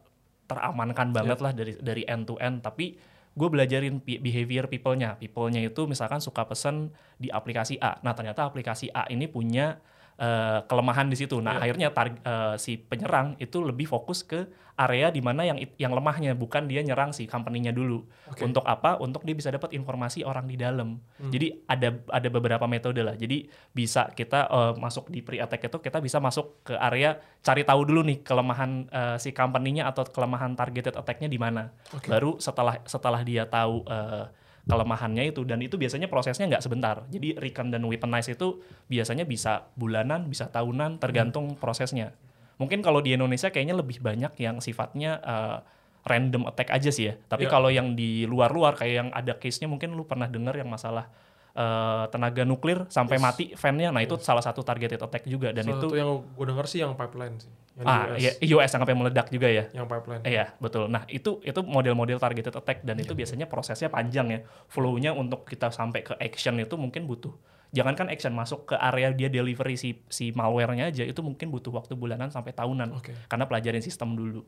teramankan 0.44 1.14
banget 1.14 1.38
lah 1.40 1.52
dari 1.56 1.72
dari 1.80 2.02
end 2.04 2.28
to 2.28 2.36
end 2.36 2.60
tapi 2.60 2.98
gue 3.34 3.48
belajarin 3.50 3.98
behavior 3.98 4.70
people-nya 4.70 5.18
people-nya 5.18 5.64
itu 5.64 5.88
misalkan 5.90 6.22
suka 6.22 6.46
pesen 6.46 6.94
di 7.18 7.32
aplikasi 7.32 7.80
A 7.82 7.98
nah 8.04 8.14
ternyata 8.14 8.46
aplikasi 8.46 8.92
A 8.94 9.08
ini 9.10 9.26
punya 9.26 9.80
eh, 10.18 10.60
kelemahan 10.66 11.10
di 11.10 11.16
situ. 11.18 11.42
Nah, 11.42 11.58
akhirnya 11.58 11.90
tar- 11.90 12.20
eh, 12.20 12.54
si 12.58 12.78
penyerang 12.78 13.34
itu 13.42 13.58
lebih 13.62 13.86
fokus 13.86 14.22
ke 14.22 14.46
area 14.74 15.06
di 15.14 15.22
mana 15.22 15.46
yang 15.46 15.54
yang 15.78 15.94
lemahnya, 15.94 16.34
bukan 16.34 16.66
dia 16.66 16.82
nyerang 16.82 17.14
si 17.14 17.30
company-nya 17.30 17.70
dulu. 17.70 18.02
Untuk 18.42 18.66
apa? 18.66 18.98
Untuk 18.98 19.22
dia 19.22 19.34
bisa 19.38 19.54
dapat 19.54 19.70
informasi 19.70 20.26
orang 20.26 20.50
di 20.50 20.58
dalam. 20.58 20.98
Jadi 21.30 21.62
ada 21.70 21.94
ada 22.10 22.28
beberapa 22.30 22.66
metode 22.66 22.98
lah. 23.06 23.14
Jadi 23.14 23.46
bisa 23.70 24.10
kita 24.10 24.50
eh, 24.50 24.72
masuk 24.74 25.14
di 25.14 25.22
pre-attack 25.22 25.70
itu 25.70 25.78
kita 25.78 26.02
bisa 26.02 26.18
masuk 26.18 26.66
ke 26.66 26.74
area 26.74 27.22
cari 27.38 27.62
tahu 27.62 27.86
dulu 27.86 28.02
nih 28.02 28.26
kelemahan 28.26 28.70
eh, 28.90 29.16
si 29.22 29.30
company-nya 29.30 29.86
atau 29.86 30.02
kelemahan 30.10 30.58
targeted 30.58 30.98
attack-nya 30.98 31.30
di 31.30 31.38
mana. 31.38 31.70
Baru 32.10 32.42
setelah 32.42 32.82
setelah 32.82 33.22
dia 33.22 33.46
tahu 33.46 33.86
eh, 33.86 34.26
kelemahannya 34.64 35.28
itu 35.28 35.44
dan 35.44 35.60
itu 35.60 35.76
biasanya 35.76 36.08
prosesnya 36.08 36.48
nggak 36.48 36.64
sebentar. 36.64 37.04
Jadi 37.12 37.36
recon 37.36 37.68
dan 37.68 37.84
weaponize 37.84 38.32
itu 38.32 38.64
biasanya 38.88 39.28
bisa 39.28 39.68
bulanan, 39.76 40.24
bisa 40.28 40.48
tahunan, 40.48 40.96
tergantung 41.00 41.52
prosesnya. 41.60 42.16
Mungkin 42.56 42.80
kalau 42.80 43.04
di 43.04 43.12
Indonesia 43.12 43.52
kayaknya 43.52 43.76
lebih 43.76 44.00
banyak 44.00 44.32
yang 44.40 44.64
sifatnya 44.64 45.20
eh, 45.20 45.58
random 46.04 46.48
attack 46.48 46.72
aja 46.72 46.88
sih 46.92 47.12
ya. 47.12 47.14
Tapi 47.28 47.48
Ya. 47.48 47.50
kalau 47.52 47.68
yang 47.72 47.92
di 47.96 48.24
luar-luar 48.24 48.76
kayak 48.76 48.94
yang 48.94 49.08
ada 49.12 49.36
case-nya 49.36 49.68
mungkin 49.68 49.96
lu 49.96 50.04
pernah 50.08 50.28
dengar 50.28 50.56
yang 50.56 50.68
masalah 50.68 51.08
eh, 51.54 52.04
tenaga 52.10 52.42
nuklir 52.42 52.84
sampai 52.90 53.16
mati 53.22 53.54
fan-nya. 53.54 53.94
Nah, 53.94 54.02
itu 54.02 54.18
salah 54.18 54.42
satu 54.42 54.66
targeted 54.66 54.98
attack 54.98 55.24
juga 55.24 55.54
dan 55.54 55.64
Salah 55.64 55.78
itu 55.78 55.86
satu 55.88 55.96
yang 55.96 56.10
gue 56.22 56.46
denger 56.50 56.66
sih 56.66 56.78
yang 56.82 56.92
pipeline 56.98 57.38
sih. 57.38 57.50
Yang 57.74 57.86
ah 57.90 58.02
US. 58.10 58.18
ya, 58.22 58.30
US 58.54 58.70
yang 58.70 58.80
sampai 58.82 58.96
meledak 58.98 59.26
juga 59.30 59.48
ya. 59.50 59.64
Yang 59.70 59.86
pipeline. 59.90 60.22
Iya 60.22 60.44
betul. 60.58 60.90
Nah 60.90 61.02
itu 61.10 61.42
itu 61.42 61.60
model-model 61.62 62.18
targeted 62.18 62.54
attack 62.54 62.82
dan 62.86 62.98
itu 62.98 63.14
biasanya 63.14 63.46
prosesnya 63.50 63.90
panjang 63.90 64.26
ya. 64.30 64.40
Flow-nya 64.70 65.10
untuk 65.14 65.46
kita 65.46 65.70
sampai 65.70 66.06
ke 66.06 66.14
action 66.18 66.58
itu 66.58 66.74
mungkin 66.74 67.06
butuh. 67.06 67.34
Jangankan 67.74 68.06
action 68.06 68.30
masuk 68.30 68.70
ke 68.70 68.78
area 68.78 69.10
dia 69.10 69.26
delivery 69.26 69.74
si 69.74 69.98
si 70.06 70.30
malware-nya 70.30 70.94
aja 70.94 71.02
itu 71.02 71.18
mungkin 71.26 71.50
butuh 71.50 71.74
waktu 71.74 71.98
bulanan 71.98 72.30
sampai 72.30 72.54
tahunan. 72.54 72.94
Oke. 72.94 73.10
Karena 73.26 73.50
pelajarin 73.50 73.82
sistem 73.82 74.14
dulu. 74.14 74.46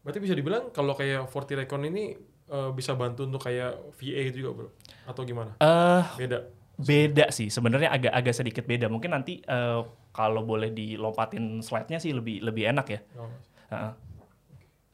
Berarti 0.00 0.22
bisa 0.24 0.32
dibilang 0.32 0.72
kalau 0.72 0.96
kayak 0.96 1.28
Forti 1.28 1.52
Recon 1.52 1.84
ini 1.84 2.16
eh, 2.48 2.70
bisa 2.72 2.96
bantu 2.96 3.28
untuk 3.28 3.44
kayak 3.44 3.92
VA 4.00 4.32
gitu 4.32 4.48
juga 4.48 4.52
bro? 4.64 4.68
Atau 5.06 5.22
gimana? 5.22 5.54
Eh 5.58 6.04
Beda? 6.18 6.38
beda 6.76 7.32
sih 7.32 7.48
sebenarnya 7.48 7.88
agak 7.88 8.12
agak 8.12 8.34
sedikit 8.36 8.68
beda. 8.68 8.92
Mungkin 8.92 9.08
nanti 9.08 9.40
eh, 9.40 9.80
kalau 10.12 10.44
boleh 10.44 10.68
dilompatin 10.70 11.64
slide-nya 11.64 11.96
sih 11.96 12.12
lebih 12.12 12.44
lebih 12.44 12.68
enak 12.68 12.86
ya. 12.92 13.00
Oh, 13.16 13.32
Heeh. 13.72 13.92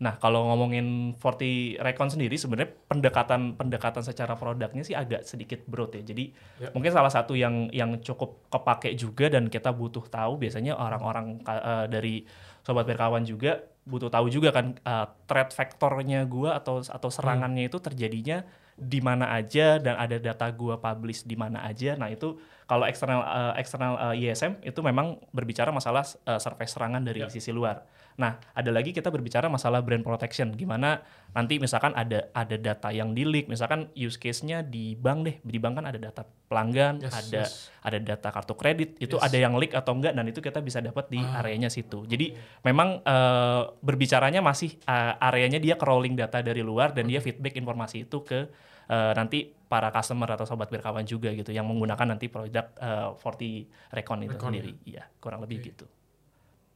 Nah, 0.02 0.18
kalau 0.18 0.50
ngomongin 0.50 1.14
Forti 1.14 1.78
Recon 1.78 2.10
sendiri 2.10 2.34
sebenarnya 2.34 2.74
pendekatan 2.90 3.54
pendekatan 3.54 4.02
secara 4.02 4.34
produknya 4.34 4.82
sih 4.82 4.98
agak 4.98 5.22
sedikit 5.22 5.62
broad 5.66 5.94
ya. 5.94 6.02
Jadi 6.02 6.34
Ya. 6.58 6.74
mungkin 6.74 6.90
salah 6.90 7.10
satu 7.10 7.38
yang 7.38 7.70
yang 7.70 7.98
cukup 8.02 8.50
kepake 8.50 8.98
juga 8.98 9.30
dan 9.30 9.46
kita 9.46 9.70
butuh 9.70 10.02
tahu 10.06 10.42
biasanya 10.42 10.74
orang-orang 10.74 11.38
eh, 11.46 11.86
dari 11.86 12.14
sobat 12.62 12.86
berkawan 12.86 13.22
juga 13.22 13.62
butuh 13.82 14.10
tahu 14.10 14.26
juga 14.30 14.50
kan 14.50 14.74
eh, 14.74 15.06
threat 15.26 15.54
factornya 15.54 16.26
gua 16.26 16.58
atau 16.58 16.82
atau 16.82 17.10
serangannya 17.10 17.66
itu 17.70 17.78
terjadinya 17.78 18.42
di 18.76 18.98
mana 19.04 19.30
aja 19.36 19.76
dan 19.78 20.00
ada 20.00 20.16
data 20.16 20.48
gua 20.50 20.80
publish 20.80 21.22
di 21.28 21.36
mana 21.36 21.60
aja. 21.62 21.94
Nah, 21.94 22.08
itu 22.08 22.40
kalau 22.64 22.88
eksternal 22.88 23.20
eh, 23.22 23.60
eksternal 23.60 23.92
eh, 24.16 24.32
ISM 24.32 24.60
itu 24.64 24.80
memang 24.80 25.20
berbicara 25.30 25.68
masalah 25.68 26.02
eh, 26.04 26.40
surface 26.40 26.72
serangan 26.72 27.04
dari 27.04 27.20
Ya. 27.22 27.28
sisi 27.28 27.52
luar. 27.52 27.84
Nah, 28.20 28.36
ada 28.52 28.70
lagi 28.72 28.92
kita 28.92 29.08
berbicara 29.08 29.48
masalah 29.48 29.80
brand 29.80 30.04
protection, 30.04 30.52
gimana 30.52 31.00
nanti 31.32 31.56
misalkan 31.56 31.96
ada 31.96 32.28
ada 32.36 32.56
data 32.60 32.92
yang 32.92 33.16
di 33.16 33.24
leak, 33.24 33.48
misalkan 33.48 33.88
use 33.96 34.20
case-nya 34.20 34.60
di 34.60 34.92
bank 34.96 35.18
deh, 35.24 35.36
di 35.40 35.56
bank 35.56 35.80
kan 35.80 35.86
ada 35.88 35.96
data 35.96 36.22
pelanggan, 36.48 37.00
Yes, 37.00 37.12
ada 37.16 37.42
yes. 37.48 37.52
ada 37.80 37.98
data 37.98 38.28
kartu 38.28 38.52
kredit, 38.52 39.00
itu 39.00 39.16
Yes. 39.16 39.24
ada 39.24 39.36
yang 39.40 39.56
leak 39.56 39.72
atau 39.72 39.96
enggak, 39.96 40.12
dan 40.12 40.24
itu 40.28 40.44
kita 40.44 40.60
bisa 40.60 40.84
dapat 40.84 41.08
di 41.08 41.24
Ah. 41.24 41.40
areanya 41.40 41.72
situ. 41.72 42.04
Jadi 42.04 42.36
memang 42.62 43.00
eh, 43.00 43.62
berbicaranya 43.80 44.44
masih 44.44 44.76
eh, 44.84 45.14
areanya 45.24 45.56
dia 45.56 45.80
crawling 45.80 46.12
data 46.12 46.44
dari 46.44 46.60
luar 46.60 46.92
dan 46.92 47.08
dia 47.08 47.24
feedback 47.24 47.56
informasi 47.56 48.04
itu 48.04 48.20
ke 48.20 48.52
eh, 48.92 49.12
nanti 49.16 49.48
para 49.70 49.88
customer 49.88 50.28
atau 50.36 50.44
sobat 50.44 50.68
berkawan 50.68 51.06
juga 51.08 51.32
gitu 51.32 51.48
yang 51.48 51.64
menggunakan 51.64 52.12
nanti 52.12 52.28
produk 52.28 52.66
eh, 52.76 53.08
Forti 53.16 53.64
Recon 53.88 54.26
itu 54.26 54.36
Recon, 54.36 54.52
sendiri. 54.52 54.70
Iya, 54.84 55.08
kurang 55.16 55.40
lebih 55.46 55.72
gitu. 55.72 55.86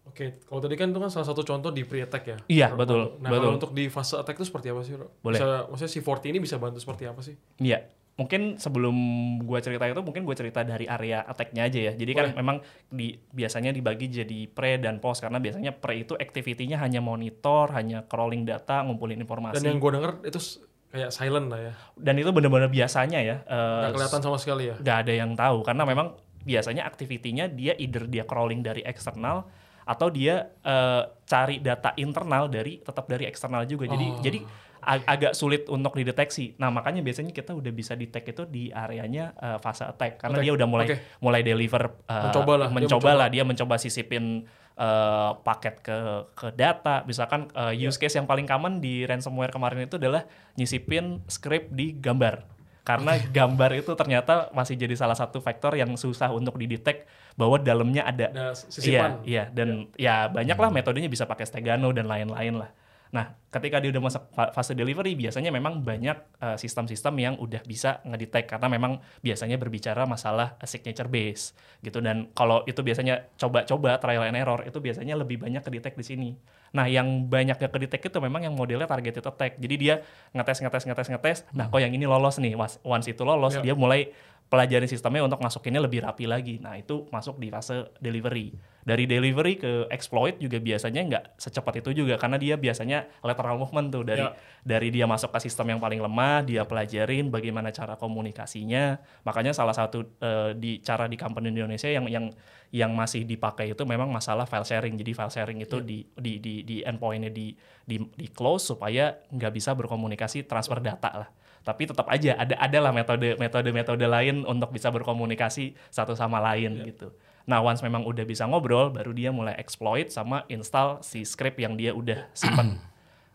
Oke, 0.07 0.39
kalau 0.47 0.63
tadi 0.63 0.75
kan 0.75 0.89
itu 0.89 0.99
kan 0.99 1.11
salah 1.11 1.27
satu 1.27 1.43
contoh 1.43 1.69
di 1.69 1.83
pre-attack 1.83 2.25
ya? 2.25 2.39
Iya, 2.47 2.69
betul, 2.73 3.19
Nah, 3.19 3.29
betul. 3.29 3.43
kalau 3.43 3.55
untuk 3.59 3.71
di 3.73 3.91
fase 3.91 4.15
attack 4.15 4.39
itu 4.39 4.47
seperti 4.47 4.71
apa 4.71 4.81
sih, 4.81 4.95
bro? 4.95 5.11
Boleh. 5.21 5.37
Bisa, 5.37 5.67
maksudnya 5.67 5.91
si 5.91 6.01
Forti 6.01 6.27
ini 6.31 6.39
bisa 6.39 6.57
bantu 6.57 6.79
seperti 6.79 7.05
apa 7.05 7.21
sih? 7.21 7.35
Iya, 7.59 7.85
mungkin 8.15 8.57
sebelum 8.57 8.95
gua 9.43 9.59
cerita 9.59 9.85
itu 9.85 10.01
mungkin 10.01 10.23
gue 10.23 10.33
cerita 10.33 10.63
dari 10.63 10.87
area 10.87 11.21
attack-nya 11.21 11.67
aja 11.67 11.81
ya. 11.91 11.93
Jadi 11.93 12.13
kan 12.15 12.27
Boleh. 12.31 12.39
memang 12.39 12.57
di 12.89 13.19
biasanya 13.29 13.71
dibagi 13.71 14.07
jadi 14.09 14.47
pre 14.47 14.79
dan 14.79 15.03
post 15.03 15.21
karena 15.21 15.37
biasanya 15.37 15.75
pre 15.75 16.01
itu 16.01 16.15
activity-nya 16.15 16.79
hanya 16.79 17.03
monitor, 17.03 17.75
hanya 17.75 18.07
crawling 18.07 18.47
data, 18.47 18.87
ngumpulin 18.87 19.19
informasi. 19.19 19.59
Dan 19.59 19.75
yang 19.75 19.83
gue 19.83 19.91
denger 19.91 20.13
itu 20.23 20.39
kayak 20.87 21.11
silent 21.11 21.51
lah 21.51 21.61
ya. 21.61 21.73
Dan 21.93 22.15
itu 22.17 22.31
benar-benar 22.31 22.71
biasanya 22.71 23.21
ya. 23.21 23.37
eh, 23.43 23.79
Nggak 23.85 23.93
kelihatan 24.01 24.21
sama 24.23 24.39
sekali 24.39 24.71
ya? 24.71 24.79
nggak 24.79 24.97
ada 25.03 25.13
yang 25.13 25.35
tahu 25.35 25.61
karena 25.61 25.83
memang 25.83 26.15
biasanya 26.47 26.87
aktivitinya 26.87 27.51
dia 27.51 27.75
either 27.75 28.07
dia 28.07 28.23
crawling 28.23 28.63
dari 28.63 28.81
eksternal 28.81 29.51
atau 29.87 30.11
dia 30.11 30.51
eh, 30.61 31.03
cari 31.23 31.57
data 31.59 31.95
internal 31.95 32.47
dari 32.47 32.79
tetap 32.79 33.07
dari 33.07 33.25
eksternal 33.25 33.63
juga. 33.65 33.87
Jadi 33.87 34.07
Oh. 34.09 34.19
jadi 34.21 34.39
ag- 34.83 35.07
agak 35.09 35.33
sulit 35.33 35.67
untuk 35.67 35.95
dideteksi. 35.95 36.55
Nah, 36.57 36.71
makanya 36.71 37.01
biasanya 37.01 37.31
kita 37.31 37.51
udah 37.51 37.71
bisa 37.71 37.95
detect 37.95 38.27
itu 38.29 38.43
di 38.45 38.69
areanya 38.69 39.31
eh, 39.33 39.59
fase 39.59 39.83
attack 39.83 40.19
karena 40.21 40.37
Attack. 40.37 40.45
dia 40.45 40.53
udah 40.53 40.67
mulai 40.67 40.87
Oke. 40.87 40.97
mulai 41.19 41.41
deliver 41.41 41.83
eh, 42.05 42.23
Mencoba 42.27 42.53
lah, 42.57 42.69
dia 42.69 42.77
mencoba 42.77 43.11
lah 43.15 43.29
dia 43.31 43.43
mencoba 43.43 43.75
sisipin 43.77 44.43
eh, 44.77 45.31
paket 45.41 45.75
ke 45.81 45.99
ke 46.35 46.49
data. 46.53 47.03
Misalkan 47.03 47.47
Iya. 47.55 47.87
use 47.87 47.97
case 47.97 48.15
yang 48.15 48.27
paling 48.27 48.45
common 48.45 48.79
di 48.79 49.03
ransomware 49.03 49.51
kemarin 49.51 49.87
itu 49.87 49.97
adalah 49.97 50.27
nyisipin 50.55 51.23
script 51.27 51.71
di 51.71 51.95
gambar 51.95 52.56
karena 52.87 53.19
gambar 53.19 53.83
itu 53.83 53.99
ternyata 53.99 54.47
masih 54.55 54.79
jadi 54.79 54.95
salah 54.95 55.19
satu 55.19 55.43
faktor 55.43 55.75
yang 55.75 55.91
susah 55.99 56.31
untuk 56.31 56.55
didetek 56.55 57.03
bahwa 57.35 57.59
dalamnya 57.59 58.07
ada 58.07 58.31
Ada 58.31 58.47
iya 58.47 58.55
sisipan. 58.55 59.11
iya 59.27 59.45
dan 59.51 59.91
ya 59.99 60.31
banyak 60.31 60.55
lah 60.55 60.71
metodenya 60.71 61.11
bisa 61.11 61.27
pakai 61.27 61.51
Stegano 61.51 61.91
dan 61.91 62.07
lain-lain 62.07 62.63
lah 62.63 62.71
nah 63.17 63.33
ketika 63.49 63.81
dia 63.81 63.89
udah 63.89 64.05
masuk 64.05 64.23
fa- 64.37 64.53
fase 64.53 64.77
delivery 64.77 65.17
biasanya 65.17 65.49
memang 65.49 65.81
banyak 65.81 66.13
eh, 66.37 66.57
sistem-sistem 66.61 67.15
yang 67.17 67.35
udah 67.41 67.65
bisa 67.65 68.05
ngedetect 68.05 68.53
karena 68.53 68.69
memang 68.69 69.01
biasanya 69.25 69.57
berbicara 69.57 70.05
masalah 70.05 70.61
signature 70.69 71.09
base 71.09 71.57
gitu 71.81 72.05
dan 72.05 72.29
kalau 72.37 72.61
itu 72.69 72.85
biasanya 72.85 73.25
coba-coba 73.41 73.97
trial 73.97 74.29
and 74.29 74.37
error 74.37 74.61
itu 74.61 74.77
biasanya 74.77 75.17
lebih 75.17 75.41
banyak 75.41 75.65
kedetek 75.65 75.97
di 75.97 76.05
sini 76.05 76.31
nah 76.77 76.85
yang 76.85 77.25
banyak 77.25 77.57
gak 77.57 77.73
kedetek 77.73 78.05
itu 78.05 78.19
memang 78.21 78.45
yang 78.45 78.53
modelnya 78.53 78.85
targeted 78.85 79.25
attack 79.25 79.57
jadi 79.57 79.75
dia 79.81 79.95
ngetes 80.37 80.61
ngetes 80.61 80.85
ngetes 80.85 81.09
ngetes 81.09 81.39
nah 81.57 81.73
kok 81.73 81.81
yang 81.81 81.97
ini 81.97 82.05
lolos 82.05 82.37
nih 82.37 82.53
Once- 82.53 83.09
itu 83.09 83.23
lolos 83.25 83.57
Ya. 83.57 83.73
dia 83.73 83.75
mulai 83.79 84.13
pelajarin 84.47 84.87
sistemnya 84.87 85.25
untuk 85.27 85.43
masukinnya 85.43 85.83
lebih 85.83 86.07
rapi 86.07 86.23
lagi. 86.31 86.63
Nah 86.63 86.79
itu 86.79 87.07
masuk 87.11 87.35
di 87.43 87.51
fase 87.51 87.91
delivery. 87.99 88.55
Dari 88.87 89.03
delivery 89.11 89.59
ke 89.59 89.91
exploit 89.91 90.39
juga 90.39 90.63
biasanya 90.63 91.01
nggak 91.03 91.25
secepat 91.43 91.83
itu 91.83 91.91
juga 92.07 92.15
karena 92.23 92.39
dia 92.39 92.55
biasanya 92.55 93.11
lateral 93.27 93.59
movement 93.59 93.91
tuh 93.91 94.07
dari 94.07 94.23
Ya. 94.23 94.31
dari 94.63 94.95
dia 94.95 95.11
masuk 95.11 95.35
ke 95.35 95.43
sistem 95.43 95.75
yang 95.75 95.81
paling 95.83 95.99
lemah, 95.99 96.47
dia 96.47 96.63
pelajarin 96.63 97.27
bagaimana 97.35 97.75
cara 97.75 97.99
komunikasinya. 97.99 99.03
Makanya 99.27 99.51
salah 99.51 99.75
satu 99.75 100.07
eh, 100.23 100.55
di 100.55 100.79
cara 100.87 101.11
di 101.11 101.19
company 101.19 101.51
Indonesia 101.51 101.91
yang 101.91 102.07
yang 102.07 102.31
yang 102.71 102.95
masih 102.95 103.27
dipakai 103.27 103.75
itu 103.75 103.83
memang 103.83 104.07
masalah 104.07 104.47
file 104.47 104.67
sharing. 104.67 104.95
Jadi 104.95 105.13
file 105.19 105.35
sharing 105.35 105.59
itu 105.67 105.83
di 105.83 106.07
di 106.15 106.39
di 106.39 106.63
di 106.63 106.87
endpointnya 106.87 107.35
di 107.35 107.59
di 107.83 107.99
di 107.99 108.27
close 108.31 108.71
supaya 108.71 109.11
nggak 109.35 109.51
bisa 109.51 109.75
berkomunikasi 109.75 110.47
transfer 110.47 110.79
data 110.79 111.11
lah 111.27 111.31
tapi 111.67 111.83
tetap 111.83 112.07
aja 112.07 112.39
ada 112.39 112.55
adalah 112.63 112.95
metode 112.95 113.35
metode 113.43 113.75
metode 113.75 114.07
lain 114.07 114.47
untuk 114.47 114.71
bisa 114.71 114.87
berkomunikasi 114.95 115.75
satu 115.91 116.15
sama 116.15 116.39
lain 116.39 116.87
gitu. 116.87 117.11
Nah, 117.47 117.63
once 117.63 117.79
memang 117.81 118.03
udah 118.03 118.27
bisa 118.27 118.43
ngobrol, 118.45 118.91
baru 118.91 119.15
dia 119.15 119.31
mulai 119.31 119.55
exploit 119.57 120.11
sama 120.11 120.43
install 120.51 120.99
si 121.07 121.23
script 121.23 121.63
yang 121.63 121.79
dia 121.79 121.95
udah 121.95 122.27
simpen. 122.39 122.83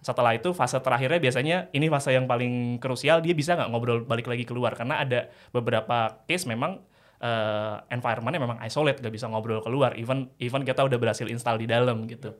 Setelah 0.01 0.35
itu 0.35 0.51
fase 0.51 0.81
terakhirnya 0.81 1.21
biasanya 1.21 1.57
ini 1.71 1.87
fase 1.87 2.11
yang 2.11 2.25
paling 2.25 2.81
krusial 2.81 3.21
dia 3.21 3.37
bisa 3.37 3.53
nggak 3.53 3.69
ngobrol 3.69 4.01
balik 4.03 4.25
lagi 4.25 4.49
keluar 4.49 4.73
karena 4.73 4.97
ada 4.97 5.29
beberapa 5.53 6.25
case 6.25 6.49
memang 6.49 6.81
eh, 7.21 7.75
environmentnya 7.93 8.41
memang 8.41 8.57
isolate 8.65 8.97
gak 8.97 9.13
bisa 9.13 9.29
ngobrol 9.29 9.61
keluar 9.61 9.93
even 9.93 10.33
even 10.41 10.65
kita 10.65 10.81
udah 10.81 10.97
berhasil 10.97 11.29
install 11.29 11.61
di 11.61 11.69
dalam 11.69 12.09
gitu. 12.09 12.33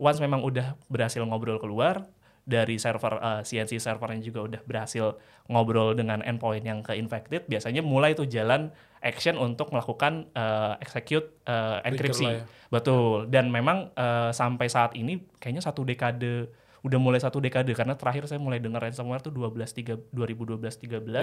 Once 0.00 0.24
memang 0.24 0.40
udah 0.40 0.72
berhasil 0.88 1.20
ngobrol 1.20 1.60
keluar 1.60 2.00
dari 2.42 2.80
server 2.80 3.20
eh, 3.20 3.42
CNC 3.44 3.78
servernya 3.78 4.24
juga 4.24 4.40
udah 4.48 4.60
berhasil 4.66 5.20
ngobrol 5.46 5.94
dengan 5.94 6.24
endpoint 6.26 6.64
yang 6.64 6.82
ke-infected, 6.82 7.46
biasanya 7.46 7.84
mulai 7.84 8.16
tuh 8.16 8.26
jalan 8.26 8.74
action 9.02 9.34
untuk 9.36 9.74
melakukan 9.74 10.30
eh, 10.32 10.74
execute 10.80 11.26
eh, 11.44 11.78
enkripsi. 11.84 12.24
ya. 12.24 12.46
Betul. 12.70 13.28
Dan 13.28 13.50
memang 13.50 13.90
eh, 13.92 14.30
sampai 14.30 14.70
saat 14.70 14.94
ini 14.94 15.20
kayaknya 15.36 15.60
satu 15.60 15.82
dekade 15.82 16.48
udah 16.82 16.98
mulai 16.98 17.22
satu 17.22 17.38
dekade 17.38 17.70
karena 17.78 17.94
terakhir 17.94 18.26
saya 18.26 18.42
mulai 18.42 18.58
dengar 18.58 18.82
ransomware 18.82 19.22
tuh 19.22 19.30
12 19.30 19.54
tiga 19.70 19.94
2012 20.10 20.58
13 20.58 20.98
Ya. 21.14 21.22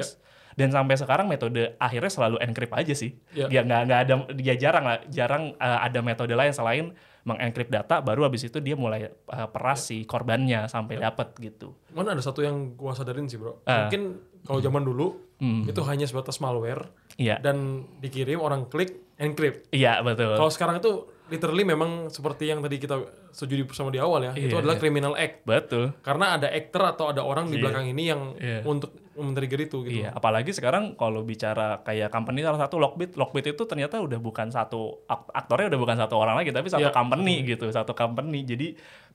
dan 0.55 0.71
sampai 0.71 0.95
sekarang 0.95 1.27
metode 1.27 1.75
akhirnya 1.75 2.07
selalu 2.07 2.39
encrypt 2.39 2.71
aja 2.79 2.95
sih. 2.95 3.19
Ya. 3.35 3.51
Dia 3.51 3.67
nggak 3.67 3.81
nggak 3.91 3.99
ada 4.07 4.13
dia 4.39 4.55
jarang 4.55 4.87
lah 4.87 4.97
jarang 5.11 5.43
uh, 5.59 5.79
ada 5.83 5.99
metode 5.99 6.31
lain 6.31 6.55
selain 6.55 6.95
mengencrypt 7.29 7.69
data 7.69 8.01
baru 8.01 8.25
habis 8.25 8.43
itu 8.43 8.57
dia 8.57 8.73
mulai 8.73 9.05
uh, 9.05 9.47
peras 9.49 9.87
si 9.87 10.03
korbannya 10.03 10.65
sampai 10.65 10.97
dapat 10.97 11.37
gitu. 11.37 11.77
Mana 11.93 12.17
ada 12.17 12.21
satu 12.21 12.41
yang 12.41 12.73
gua 12.73 12.97
sadarin 12.97 13.29
sih 13.29 13.37
bro. 13.37 13.61
Ah. 13.63 13.85
Mungkin 13.85 14.01
kalau 14.43 14.59
zaman 14.59 14.83
dulu 14.83 15.07
Hmm. 15.39 15.63
itu 15.63 15.79
hanya 15.87 16.03
sebatas 16.03 16.43
malware 16.43 16.91
Iya. 17.15 17.39
dan 17.39 17.87
dikirim 18.03 18.43
orang 18.43 18.67
klik 18.67 19.15
encrypt. 19.15 19.71
Iya 19.71 20.03
betul. 20.03 20.35
Kalau 20.35 20.51
sekarang 20.51 20.83
itu 20.83 21.07
literally 21.29 21.63
memang 21.63 21.89
seperti 22.07 22.45
yang 22.45 22.59
tadi 22.59 22.75
kita 22.75 22.99
setuju 23.29 23.65
sama 23.71 23.89
di 23.89 23.97
awal 23.97 24.21
ya, 24.21 24.31
itu 24.33 24.49
Iya, 24.49 24.59
adalah 24.59 24.75
criminal 24.75 25.13
act. 25.13 25.41
Betul. 25.43 25.93
Karena 26.01 26.35
ada 26.35 26.49
actor 26.49 26.81
atau 26.83 27.05
ada 27.07 27.21
orang 27.21 27.47
di 27.47 27.55
Iya. 27.55 27.63
belakang 27.63 27.85
ini 27.87 28.03
yang 28.03 28.21
Iya. 28.35 28.61
untuk 28.63 28.91
men-trigger 29.13 29.59
itu 29.61 29.77
gitu. 29.83 29.99
Iya, 29.99 30.09
apalagi 30.11 30.49
sekarang 30.49 30.95
kalau 30.95 31.21
bicara 31.21 31.81
kayak 31.81 32.07
company 32.07 32.39
salah 32.39 32.57
satu 32.57 32.79
Lockbit, 32.79 33.13
Lockbit 33.13 33.45
itu 33.49 33.63
ternyata 33.63 33.99
udah 33.99 34.15
bukan 34.15 34.47
satu 34.47 35.03
ak- 35.05 35.29
aktornya 35.29 35.67
udah 35.67 35.79
bukan 35.79 35.97
satu 35.97 36.15
orang 36.15 36.35
lagi, 36.35 36.49
tapi 36.49 36.67
satu 36.67 36.87
Iya. 36.87 36.95
company 36.95 37.35
gitu, 37.45 37.67
satu 37.69 37.91
company. 37.93 38.41
Jadi 38.43 38.67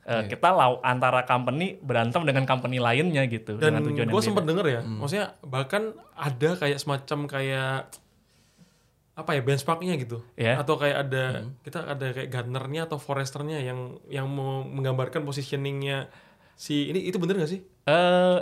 eh, 0.05 0.29
kita 0.29 0.53
lau 0.53 0.85
antara 0.85 1.25
company 1.25 1.81
berantem 1.81 2.21
dengan 2.23 2.45
company 2.45 2.77
lainnya 2.77 3.25
gitu 3.25 3.57
Dan 3.57 3.73
dengan 3.73 3.89
tujuan 3.89 4.05
yang 4.05 4.13
gue 4.13 4.21
beda. 4.21 4.29
sempat 4.29 4.45
denger 4.45 4.67
ya, 4.69 4.81
maksudnya 4.85 5.27
bahkan 5.41 5.83
ada 6.13 6.51
kayak 6.55 6.77
semacam 6.77 7.19
kayak 7.25 7.89
apa 9.15 9.31
ya 9.33 9.43
benchmarknya 9.43 9.95
gitu, 9.95 10.27
Ya. 10.35 10.59
atau 10.59 10.75
kayak 10.75 11.07
ada 11.07 11.25
kita 11.63 11.87
ada 11.87 12.07
kayak 12.11 12.29
gardenernya 12.29 12.91
atau 12.91 12.99
foresternya 12.99 13.63
yang 13.63 14.03
yang 14.11 14.27
mau 14.27 14.67
menggambarkan 14.67 15.23
positioningnya 15.23 16.11
si 16.55 16.91
ini 16.91 17.07
itu 17.07 17.19
bener 17.19 17.39
gak 17.39 17.51
sih? 17.51 17.63
Eh, 17.87 18.39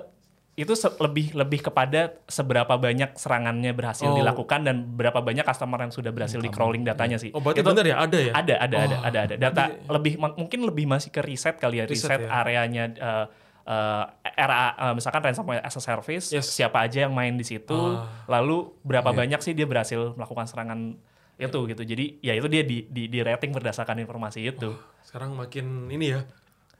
itu 0.52 0.72
lebih 0.98 1.32
lebih 1.32 1.60
kepada 1.64 2.16
seberapa 2.24 2.76
banyak 2.76 3.16
serangannya 3.16 3.72
berhasil 3.72 4.04
Oh. 4.04 4.16
dilakukan 4.16 4.64
dan 4.64 4.76
berapa 4.90 5.20
banyak 5.20 5.44
customer 5.44 5.80
yang 5.80 5.92
sudah 5.92 6.12
berhasil 6.12 6.36
di 6.36 6.48
crawling 6.48 6.84
datanya 6.84 7.16
sih. 7.16 7.32
Oh 7.32 7.40
berarti 7.40 7.60
Itu- 7.60 7.68
bener 7.72 7.84
ya 7.88 7.96
ada 8.00 8.18
ya? 8.20 8.32
Ada, 8.32 8.54
ada, 8.60 8.76
ada, 8.80 8.96
Oh, 8.96 9.08
ada, 9.08 9.18
ada. 9.28 9.34
Data 9.36 9.64
lebih 9.88 10.20
mungkin 10.20 10.60
lebih 10.64 10.84
masih 10.84 11.08
ke 11.08 11.20
riset 11.20 11.56
kali 11.56 11.80
ya, 11.80 11.88
Riset 11.88 12.04
riset, 12.16 12.20
ya. 12.24 12.32
areanya 12.32 12.84
eh, 12.92 13.26
eh, 13.62 14.04
era 14.32 14.56
eh, 14.72 14.92
misalkan 14.92 15.20
ransomware 15.20 15.60
as 15.60 15.72
a 15.72 15.80
service, 15.80 16.30
Yes. 16.30 16.46
siapa 16.48 16.80
aja 16.80 17.04
yang 17.04 17.12
main 17.12 17.34
di 17.34 17.42
situ, 17.42 17.72
Ah. 17.72 18.06
lalu 18.28 18.74
berapa 18.80 19.10
banyak 19.10 19.38
sih 19.38 19.52
dia 19.52 19.64
berhasil 19.64 20.12
melakukan 20.12 20.44
serangan 20.44 20.98
itu 21.34 21.58
gitu. 21.66 21.82
Jadi 21.82 22.04
ya 22.18 22.32
itu 22.32 22.46
dia 22.46 22.62
di 22.62 22.84
di, 22.84 23.06
di 23.06 23.18
rating 23.18 23.50
berdasarkan 23.50 23.98
informasi 23.98 24.46
itu. 24.46 24.74
Sekarang 25.02 25.32
makin 25.32 25.88
ini 25.88 26.12
ya, 26.12 26.20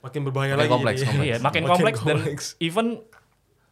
makin 0.01 0.21
berbahaya 0.23 0.55
Makin 0.55 0.61
lagi. 0.61 0.73
kompleks, 0.73 0.99
ini. 0.99 1.07
kompleks. 1.07 1.25
Iya, 1.25 1.37
makin, 1.37 1.43
Makin 1.43 1.62
kompleks, 1.67 1.99
dan 1.99 2.17
kompleks. 2.17 2.45
even 2.59 2.87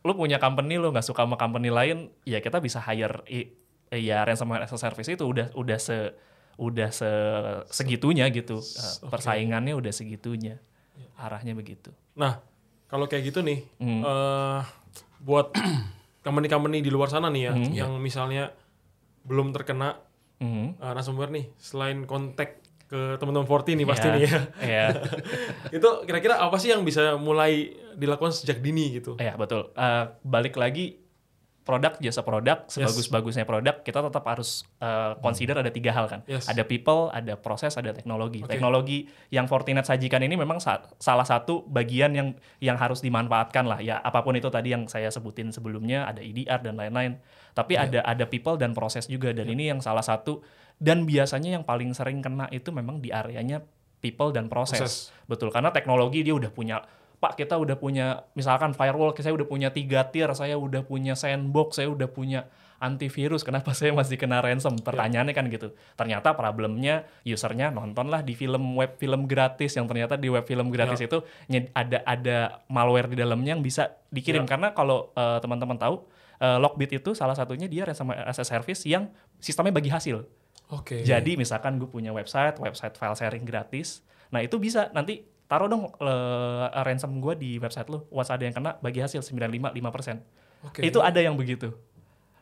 lu 0.00 0.12
punya 0.14 0.38
company 0.38 0.74
lu 0.74 0.88
nggak 0.88 1.04
suka 1.04 1.22
sama 1.22 1.36
company 1.36 1.68
lain, 1.68 1.98
ya 2.24 2.38
kita 2.38 2.56
bisa 2.58 2.80
hire 2.80 3.20
i- 3.26 3.52
ya 3.92 4.22
ransomware 4.22 4.62
as 4.62 4.72
a 4.72 4.78
service 4.78 5.06
itu 5.06 5.22
udah 5.22 5.52
udah 5.52 5.76
se 5.76 6.14
udah 6.56 6.88
se 6.88 7.08
segitunya 7.68 8.24
gitu. 8.28 8.58
Eh, 8.58 8.94
Persaingannya 9.06 9.72
udah 9.72 9.90
segitunya. 9.90 10.60
Arahnya 11.16 11.52
begitu. 11.52 11.92
Nah, 12.14 12.40
kalau 12.90 13.06
kayak 13.06 13.24
gitu 13.24 13.40
nih, 13.40 13.62
Hmm. 13.78 14.02
eh, 14.02 14.60
buat 15.20 15.54
company-company 16.20 16.82
di 16.82 16.90
luar 16.90 17.08
sana 17.08 17.30
nih 17.30 17.42
ya, 17.42 17.52
Hmm. 17.52 17.72
yang 17.72 17.92
misalnya 17.96 18.50
belum 19.22 19.50
terkena 19.50 19.96
Mhm. 20.36 20.76
eh, 20.76 20.92
ransomware 20.92 21.30
nih, 21.30 21.46
selain 21.56 22.04
kontak 22.04 22.58
ke 22.84 23.14
teman-teman 23.16 23.46
40 23.46 23.76
nih 23.76 23.86
pasti 23.86 24.06
Ya, 24.06 24.12
nih 24.12 24.22
ya. 24.22 24.40
Iya. 24.60 24.86
itu 25.76 25.88
kira-kira 26.02 26.42
apa 26.42 26.58
sih 26.58 26.68
yang 26.68 26.82
bisa 26.82 27.14
mulai 27.14 27.70
dilakukan 27.94 28.34
sejak 28.34 28.58
dini 28.58 28.90
gitu? 28.92 29.14
Iya 29.14 29.38
betul. 29.38 29.70
Eh, 29.72 30.04
balik 30.20 30.58
lagi 30.58 30.98
produk 31.60 31.92
jasa 32.00 32.24
produk 32.24 32.64
sebagus-bagusnya 32.66 33.44
produk 33.44 33.84
kita 33.84 34.00
tetap 34.00 34.24
harus 34.26 34.64
eh, 34.80 35.12
consider 35.20 35.60
ada 35.60 35.68
tiga 35.68 35.92
hal 35.92 36.08
kan. 36.08 36.20
Yes. 36.24 36.48
Ada 36.48 36.64
people, 36.64 37.12
ada 37.12 37.36
proses, 37.36 37.76
ada 37.76 37.92
teknologi. 37.92 38.40
Oke. 38.42 38.56
Teknologi 38.56 38.98
yang 39.28 39.46
Fortinet 39.46 39.84
sajikan 39.84 40.24
ini 40.24 40.34
memang 40.34 40.58
sa- 40.58 40.82
salah 40.96 41.28
satu 41.28 41.62
bagian 41.68 42.10
yang 42.16 42.28
yang 42.58 42.80
harus 42.80 43.04
dimanfaatkan 43.04 43.68
lah 43.68 43.78
ya. 43.78 44.00
Apa 44.00 44.24
pun 44.24 44.34
itu 44.34 44.48
tadi 44.48 44.72
yang 44.72 44.88
saya 44.88 45.12
sebutin 45.12 45.52
sebelumnya 45.52 46.08
ada 46.08 46.24
EDR 46.24 46.58
dan 46.64 46.80
lain-lain. 46.80 47.20
Tapi 47.52 47.76
Iya. 47.76 47.86
ada 47.86 48.00
ada 48.08 48.24
people 48.24 48.56
dan 48.56 48.72
proses 48.72 49.06
juga 49.06 49.30
dan 49.30 49.46
ini 49.46 49.68
yang 49.68 49.78
salah 49.78 50.02
satu 50.02 50.40
dan 50.80 51.04
biasanya 51.04 51.60
yang 51.60 51.64
paling 51.64 51.92
sering 51.92 52.24
kena 52.24 52.48
itu 52.48 52.72
memang 52.72 53.04
di 53.04 53.12
areanya 53.12 53.60
people 54.00 54.32
dan 54.32 54.48
proses. 54.48 54.80
Proses. 54.80 54.94
Betul, 55.28 55.52
karena 55.52 55.68
teknologi 55.70 56.24
dia 56.24 56.32
udah 56.32 56.48
punya, 56.48 56.80
Pak 57.20 57.36
kita 57.36 57.60
udah 57.60 57.76
punya, 57.76 58.24
misalkan 58.32 58.72
firewall, 58.72 59.12
saya 59.12 59.36
udah 59.36 59.44
punya 59.44 59.68
tiga 59.68 60.08
tier, 60.08 60.32
saya 60.32 60.56
udah 60.56 60.80
punya 60.88 61.12
sandbox, 61.12 61.76
saya 61.76 61.92
udah 61.92 62.08
punya 62.08 62.48
antivirus, 62.80 63.44
kenapa 63.44 63.76
saya 63.76 63.92
masih 63.92 64.16
kena 64.16 64.40
ransom? 64.40 64.80
Pertanyaannya 64.80 65.36
kan 65.36 65.44
gitu. 65.52 65.76
Ternyata 66.00 66.32
problemnya 66.32 67.04
usernya 67.28 67.68
nontonlah 67.68 68.24
di 68.24 68.32
film 68.32 68.72
web 68.72 68.96
film 68.96 69.28
gratis, 69.28 69.76
yang 69.76 69.84
ternyata 69.84 70.16
di 70.16 70.32
web 70.32 70.48
film 70.48 70.72
gratis 70.72 71.04
itu 71.04 71.20
nyed- 71.52 71.68
ada 71.76 72.00
ada 72.08 72.38
malware 72.72 73.12
di 73.12 73.20
dalamnya 73.20 73.52
yang 73.52 73.60
bisa 73.60 74.00
dikirim. 74.08 74.48
Karena 74.48 74.72
kalau 74.72 75.12
eh, 75.12 75.38
teman-teman 75.44 75.76
tahu, 75.76 76.08
eh, 76.40 76.56
Lockbit 76.56 77.04
itu 77.04 77.12
salah 77.12 77.36
satunya 77.36 77.68
dia 77.68 77.84
ransomware 77.84 78.24
as 78.24 78.40
a 78.40 78.48
service 78.48 78.88
yang 78.88 79.12
sistemnya 79.36 79.76
bagi 79.76 79.92
hasil. 79.92 80.24
Oke. 80.72 81.04
Jadi 81.04 81.36
misalkan 81.36 81.76
gue 81.76 81.90
punya 81.90 82.16
website, 82.16 82.56
website 82.56 82.96
file 82.96 83.12
sharing 83.12 83.44
gratis. 83.44 84.00
Nah 84.32 84.40
itu 84.40 84.56
bisa 84.56 84.88
nanti 84.96 85.20
taruh 85.50 85.66
dong 85.66 85.90
eh, 85.98 86.64
ransom 86.86 87.18
gue 87.18 87.34
di 87.34 87.50
website 87.58 87.90
lu. 87.90 88.06
Once 88.14 88.30
ada 88.30 88.46
yang 88.46 88.54
kena 88.54 88.78
bagi 88.78 89.02
hasil 89.02 89.18
95 89.18 89.74
5%. 89.74 90.70
Oke. 90.70 90.80
Itu 90.86 91.02
ada 91.02 91.18
yang 91.18 91.34
begitu. 91.34 91.74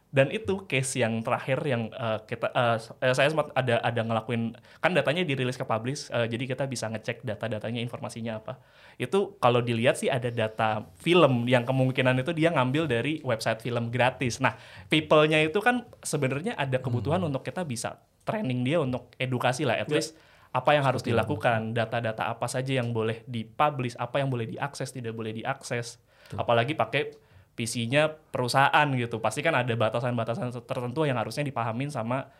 Dan 0.08 0.32
itu 0.32 0.64
case 0.64 1.04
yang 1.04 1.20
terakhir 1.20 1.60
yang 1.64 1.88
eh, 1.92 2.18
kita 2.28 2.52
eh, 2.52 2.76
saya 3.12 3.28
sempat 3.28 3.52
ada 3.56 3.80
ada 3.80 4.00
ngelakuin 4.04 4.56
kan 4.80 4.92
datanya 4.96 5.24
dirilis 5.24 5.56
ke 5.56 5.64
publish 5.68 6.08
eh, 6.08 6.24
jadi 6.28 6.44
kita 6.48 6.64
bisa 6.64 6.88
ngecek 6.88 7.24
data-datanya 7.24 7.80
informasinya 7.80 8.40
apa. 8.40 8.60
Itu 9.00 9.40
kalau 9.40 9.64
dilihat 9.64 10.00
sih 10.00 10.12
ada 10.12 10.28
data 10.28 10.84
film 11.00 11.44
yang 11.48 11.64
kemungkinan 11.64 12.20
itu 12.20 12.32
dia 12.36 12.52
ngambil 12.52 12.88
dari 12.88 13.24
website 13.24 13.64
film 13.64 13.88
gratis. 13.88 14.40
Nah, 14.40 14.56
people-nya 14.88 15.44
itu 15.44 15.60
kan 15.64 15.84
sebenarnya 16.00 16.56
ada 16.56 16.80
kebutuhan 16.80 17.20
untuk 17.24 17.44
kita 17.44 17.64
bisa 17.64 18.00
training 18.28 18.64
dia 18.64 18.80
untuk 18.80 19.12
edukasi 19.16 19.64
lah 19.64 19.80
at 19.80 19.88
least 19.88 20.12
apa 20.48 20.70
yang 20.72 20.84
harus 20.84 21.04
dilakukan, 21.04 21.76
data-data 21.76 22.28
apa 22.32 22.48
saja 22.48 22.80
yang 22.80 22.90
boleh 22.96 23.20
dipublish, 23.28 23.94
apa 24.00 24.24
yang 24.24 24.32
boleh 24.32 24.48
diakses, 24.48 24.90
tidak 24.90 25.12
boleh 25.12 25.36
diakses. 25.36 26.00
Apalagi 26.34 26.72
pakai 26.72 27.12
PC-nya 27.58 28.14
perusahaan 28.30 28.86
gitu. 28.94 29.18
Pasti 29.18 29.42
kan 29.42 29.52
ada 29.58 29.74
batasan-batasan 29.74 30.54
tertentu 30.62 31.02
yang 31.04 31.18
harusnya 31.18 31.42
dipahamin 31.42 31.90
sama 31.90 32.30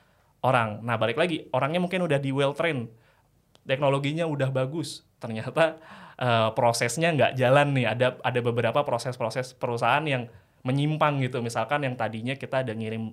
orang. 0.47 0.79
Nah, 0.87 0.95
balik 0.95 1.19
lagi, 1.19 1.51
orangnya 1.51 1.83
mungkin 1.83 2.07
udah 2.07 2.23
di 2.23 2.31
well 2.31 2.55
trained. 2.55 2.87
Teknologinya 3.67 4.25
udah 4.25 4.49
bagus. 4.55 5.03
Ternyata 5.19 5.77
eh, 6.17 6.49
prosesnya 6.55 7.11
nggak 7.13 7.33
jalan 7.35 7.75
nih. 7.75 7.87
Ada 7.93 8.07
ada 8.23 8.41
beberapa 8.41 8.81
proses-proses 8.87 9.53
perusahaan 9.59 10.07
yang 10.07 10.31
menyimpang 10.63 11.19
gitu. 11.27 11.43
Misalkan 11.43 11.83
yang 11.83 11.99
tadinya 11.99 12.39
kita 12.39 12.63
ada 12.63 12.73
ngirim 12.73 13.11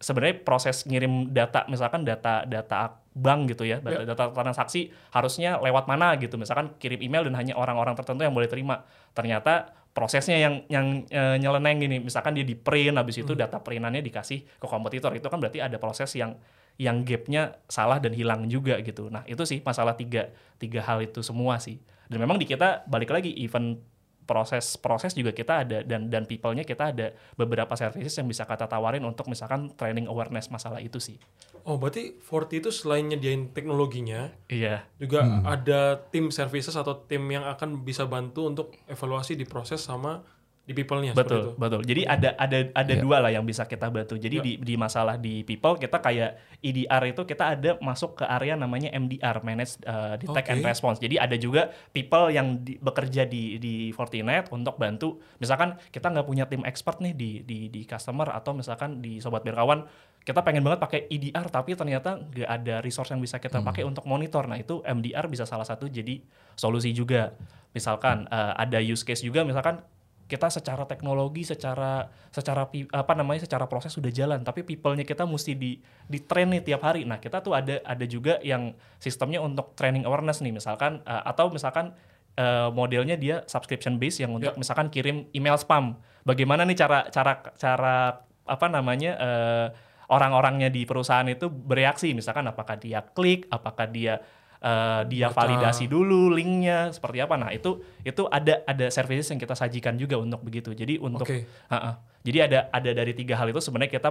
sebenarnya 0.00 0.44
proses 0.44 0.84
ngirim 0.84 1.32
data 1.32 1.64
misalkan 1.66 2.04
data 2.04 2.44
data 2.44 3.00
bank 3.12 3.52
gitu 3.52 3.68
ya 3.68 3.80
data, 3.80 4.04
data 4.04 4.24
transaksi 4.32 4.92
harusnya 5.12 5.60
lewat 5.60 5.88
mana 5.88 6.16
gitu. 6.20 6.36
Misalkan 6.36 6.76
kirim 6.76 7.00
email 7.00 7.24
dan 7.28 7.36
hanya 7.36 7.54
orang-orang 7.56 7.96
tertentu 7.96 8.24
yang 8.24 8.36
boleh 8.36 8.48
terima. 8.48 8.84
Ternyata 9.16 9.72
prosesnya 9.92 10.40
yang 10.40 10.64
yang 10.72 11.04
eh, 11.08 11.36
nyeleneng 11.36 11.84
gini 11.84 11.96
misalkan 12.00 12.32
dia 12.32 12.44
di 12.44 12.56
print 12.56 12.96
habis 12.96 13.20
itu 13.20 13.32
data 13.36 13.60
printannya 13.60 14.00
dikasih 14.00 14.60
ke 14.60 14.66
kompetitor 14.68 15.12
itu 15.12 15.28
kan 15.28 15.36
berarti 15.36 15.60
ada 15.60 15.76
proses 15.76 16.08
yang 16.16 16.36
yang 16.80 17.04
gapnya 17.04 17.60
salah 17.68 18.00
dan 18.00 18.16
hilang 18.16 18.48
juga 18.48 18.80
gitu. 18.80 19.12
Nah 19.12 19.24
itu 19.28 19.44
sih 19.44 19.60
masalah 19.60 19.92
tiga 19.92 20.32
tiga 20.56 20.80
hal 20.84 21.04
itu 21.04 21.20
semua 21.20 21.60
sih. 21.60 21.76
Dan 22.08 22.20
memang 22.20 22.40
di 22.40 22.48
kita 22.48 22.84
balik 22.88 23.12
lagi 23.12 23.32
event 23.40 23.76
proses 24.22 24.78
proses 24.78 25.12
juga 25.12 25.34
kita 25.34 25.66
ada 25.66 25.78
dan 25.82 26.06
dan 26.08 26.24
people-nya 26.24 26.62
kita 26.62 26.94
ada 26.94 27.10
beberapa 27.34 27.74
services 27.74 28.14
yang 28.16 28.30
bisa 28.30 28.46
kita 28.46 28.70
tawarin 28.70 29.02
untuk 29.02 29.26
misalkan 29.26 29.74
training 29.74 30.06
awareness 30.06 30.48
masalah 30.48 30.78
itu 30.78 31.02
sih. 31.02 31.18
Oh, 31.62 31.78
berarti 31.78 32.18
40 32.18 32.58
itu 32.58 32.70
selain 32.74 33.06
nyediain 33.06 33.54
teknologinya, 33.54 34.34
Iya. 34.50 34.82
juga 34.98 35.22
ada 35.46 36.02
tim 36.10 36.34
services 36.34 36.74
atau 36.74 37.06
tim 37.06 37.22
yang 37.30 37.46
akan 37.46 37.86
bisa 37.86 38.02
bantu 38.10 38.50
untuk 38.50 38.74
evaluasi 38.90 39.38
di 39.38 39.46
proses 39.46 39.78
sama 39.78 40.26
di 40.62 40.78
people-nya 40.78 41.10
seperti 41.10 41.26
Betul, 41.26 41.42
itu. 41.42 41.50
betul. 41.58 41.80
Jadi 41.82 42.02
ada 42.06 42.28
ada 42.38 42.58
ada 42.70 42.94
Iya. 42.94 43.02
dua 43.02 43.16
lah 43.18 43.34
yang 43.34 43.42
bisa 43.42 43.66
kita 43.66 43.90
bantu. 43.90 44.14
Jadi 44.14 44.36
Ya. 44.38 44.44
di 44.46 44.52
di 44.62 44.74
masalah 44.78 45.18
di 45.18 45.42
people 45.42 45.74
kita 45.74 45.98
kayak 45.98 46.38
EDR 46.62 47.02
itu 47.10 47.26
kita 47.26 47.58
ada 47.58 47.70
masuk 47.82 48.14
ke 48.14 48.24
area 48.24 48.54
namanya 48.54 48.86
MDR, 48.94 49.42
Manage 49.42 49.82
uh, 49.82 50.14
Detect 50.14 50.46
and 50.48 50.62
Oke. 50.62 50.70
Response. 50.70 51.02
Jadi 51.02 51.18
ada 51.18 51.34
juga 51.34 51.66
people 51.90 52.30
yang 52.30 52.62
di- 52.62 52.78
bekerja 52.78 53.26
di 53.26 53.58
di 53.58 53.90
Fortinet 53.90 54.54
untuk 54.54 54.78
bantu. 54.78 55.18
Misalkan 55.36 55.82
kita 55.90 56.06
nggak 56.06 56.26
punya 56.26 56.46
tim 56.46 56.62
expert 56.62 57.02
nih 57.02 57.10
di 57.10 57.30
di 57.42 57.66
di 57.66 57.82
customer 57.82 58.30
atau 58.30 58.54
misalkan 58.54 59.02
di 59.02 59.18
sobat 59.18 59.42
berkawan 59.42 59.82
kita 60.22 60.38
pengen 60.40 60.62
banget 60.62 60.78
pakai 60.78 61.10
EDR 61.10 61.50
tapi 61.50 61.74
ternyata 61.74 62.22
nggak 62.22 62.46
ada 62.46 62.78
resource 62.78 63.10
yang 63.10 63.18
bisa 63.18 63.42
kita 63.42 63.58
pakai 63.58 63.82
untuk 63.82 64.06
monitor. 64.06 64.46
Nah 64.46 64.54
itu 64.54 64.78
MDR 64.80 65.26
bisa 65.26 65.42
salah 65.42 65.66
satu 65.66 65.90
jadi 65.90 66.22
solusi 66.54 66.94
juga. 66.94 67.34
Misalkan 67.74 68.30
uh, 68.30 68.54
ada 68.54 68.78
use 68.78 69.02
case 69.02 69.26
juga 69.26 69.42
misalkan 69.42 69.82
kita 70.26 70.48
secara 70.48 70.88
teknologi, 70.88 71.44
secara 71.44 72.08
secara 72.32 72.64
apa 72.70 73.12
namanya, 73.12 73.44
secara 73.44 73.68
proses 73.68 73.92
sudah 73.92 74.08
jalan, 74.08 74.40
tapi 74.40 74.64
people-nya 74.64 75.04
kita 75.04 75.28
mesti 75.28 75.52
di 75.52 75.76
di 76.08 76.18
train 76.24 76.48
nih 76.52 76.64
tiap 76.64 76.82
hari. 76.82 77.04
Nah, 77.04 77.20
kita 77.20 77.44
tuh 77.44 77.52
ada 77.52 77.78
ada 77.84 78.04
juga 78.08 78.40
yang 78.40 78.72
sistemnya 78.96 79.44
untuk 79.44 79.76
training 79.76 80.08
awareness 80.08 80.40
nih, 80.40 80.54
misalkan 80.54 81.04
uh, 81.04 81.22
atau 81.28 81.52
misalkan 81.52 81.92
uh, 82.40 82.72
modelnya 82.72 83.20
dia 83.20 83.44
subscription 83.44 84.00
base 84.00 84.24
yang 84.24 84.32
untuk 84.32 84.56
misalkan 84.56 84.88
kirim 84.88 85.28
email 85.36 85.60
spam. 85.60 86.00
Bagaimana 86.24 86.64
nih 86.64 86.78
cara 86.78 87.08
cara 87.12 87.42
cara 87.58 88.24
apa 88.42 88.66
namanya 88.66 89.12
uh, 89.20 89.66
orang-orangnya 90.12 90.68
di 90.68 90.84
perusahaan 90.84 91.24
itu 91.28 91.48
bereaksi, 91.48 92.12
misalkan 92.12 92.44
apakah 92.48 92.76
dia 92.76 93.00
klik, 93.00 93.48
apakah 93.48 93.88
dia 93.88 94.20
uh, 94.62 95.02
dia 95.04 95.28
validasi 95.28 95.90
dulu 95.90 96.32
linknya 96.32 96.94
seperti 96.94 97.18
apa. 97.20 97.34
Nah 97.36 97.50
itu 97.50 97.82
itu 98.06 98.24
ada 98.30 98.62
ada 98.64 98.86
services 98.88 99.28
yang 99.34 99.42
kita 99.42 99.58
sajikan 99.58 99.98
juga 99.98 100.16
untuk 100.16 100.40
begitu. 100.46 100.72
Jadi 100.72 101.02
untuk 101.02 101.26
Oke. 101.26 101.44
Ha-ha. 101.68 102.00
jadi 102.22 102.38
ada 102.48 102.58
ada 102.70 102.90
dari 102.94 103.12
tiga 103.12 103.34
hal 103.36 103.50
itu 103.50 103.58
sebenarnya 103.58 103.92
kita 103.98 104.10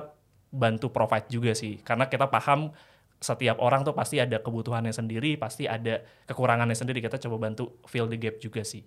bantu 0.52 0.92
provide 0.92 1.32
juga 1.32 1.56
sih 1.56 1.80
karena 1.80 2.12
kita 2.12 2.28
paham 2.28 2.76
setiap 3.22 3.62
orang 3.62 3.86
tuh 3.86 3.94
pasti 3.94 4.18
ada 4.18 4.42
kebutuhannya 4.42 4.90
sendiri, 4.90 5.38
pasti 5.38 5.70
ada 5.70 6.02
kekurangannya 6.26 6.74
sendiri. 6.74 7.06
Kita 7.06 7.22
coba 7.22 7.48
bantu 7.48 7.78
fill 7.86 8.10
the 8.10 8.18
gap 8.18 8.42
juga 8.42 8.66
sih, 8.66 8.82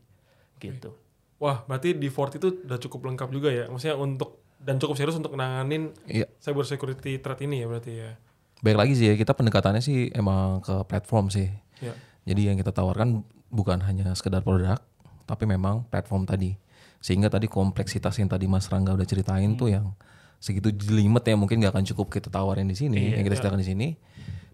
gitu. 0.59 0.91
Wah, 1.39 1.63
berarti 1.71 1.95
di 1.95 2.11
Fort 2.11 2.35
itu 2.35 2.67
udah 2.67 2.79
cukup 2.83 3.15
lengkap 3.15 3.31
juga 3.31 3.55
ya. 3.55 3.71
Maksudnya 3.71 3.95
untuk 3.95 4.43
dan 4.59 4.83
cukup 4.83 4.99
serius 4.99 5.15
untuk 5.15 5.39
nanganin 5.39 5.95
Iya. 6.11 6.27
cyber 6.43 6.67
security 6.67 7.23
threat 7.23 7.41
ini 7.47 7.63
ya 7.63 7.67
berarti 7.71 7.93
ya. 7.95 8.11
Baik 8.65 8.77
lagi 8.81 8.93
sih 8.97 9.13
ya, 9.13 9.15
kita 9.21 9.37
pendekatannya 9.37 9.85
sih 9.85 10.09
emang 10.17 10.65
ke 10.65 10.89
platform 10.89 11.29
sih. 11.29 11.53
Ya. 11.85 11.93
Jadi 12.25 12.49
yang 12.49 12.57
kita 12.57 12.73
tawarkan 12.73 13.21
bukan 13.53 13.85
hanya 13.85 14.09
sekedar 14.17 14.41
produk, 14.41 14.81
tapi 15.29 15.45
memang 15.45 15.85
platform 15.93 16.25
tadi. 16.25 16.57
Sehingga 17.05 17.29
tadi 17.29 17.45
kompleksitas 17.45 18.17
yang 18.17 18.33
tadi 18.33 18.49
Mas 18.49 18.73
Rangga 18.73 18.97
udah 18.97 19.05
ceritain 19.05 19.53
tuh 19.61 19.69
yang 19.69 19.93
segitu 20.41 20.73
jelimet 20.73 21.25
ya 21.29 21.37
mungkin 21.37 21.61
nggak 21.61 21.77
akan 21.77 21.85
cukup 21.93 22.17
kita 22.17 22.33
tawarin 22.33 22.65
di 22.65 22.77
sini, 22.77 23.13
yang 23.13 23.25
kita 23.29 23.37
sediakan 23.37 23.61
di 23.61 23.69
sini. 23.69 23.89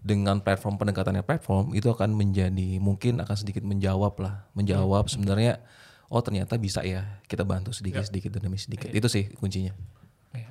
Dengan 0.01 0.43
platform 0.43 0.75
pendekatannya 0.81 1.23
platform 1.23 1.71
itu 1.77 1.87
akan 1.87 2.11
menjadi 2.11 2.81
mungkin 2.83 3.23
akan 3.23 3.35
sedikit 3.39 3.63
menjawab 3.63 4.19
lah, 4.19 4.49
menjawab 4.57 5.07
sebenarnya 5.07 5.63
oh 6.11 6.19
ternyata 6.19 6.59
bisa 6.59 6.83
ya 6.83 7.21
kita 7.29 7.47
bantu 7.47 7.71
sedikit 7.71 8.03
sedikit 8.03 8.35
demi 8.35 8.59
sedikit. 8.59 8.91
Itu 8.91 9.07
sih 9.07 9.31
kuncinya. 9.39 9.71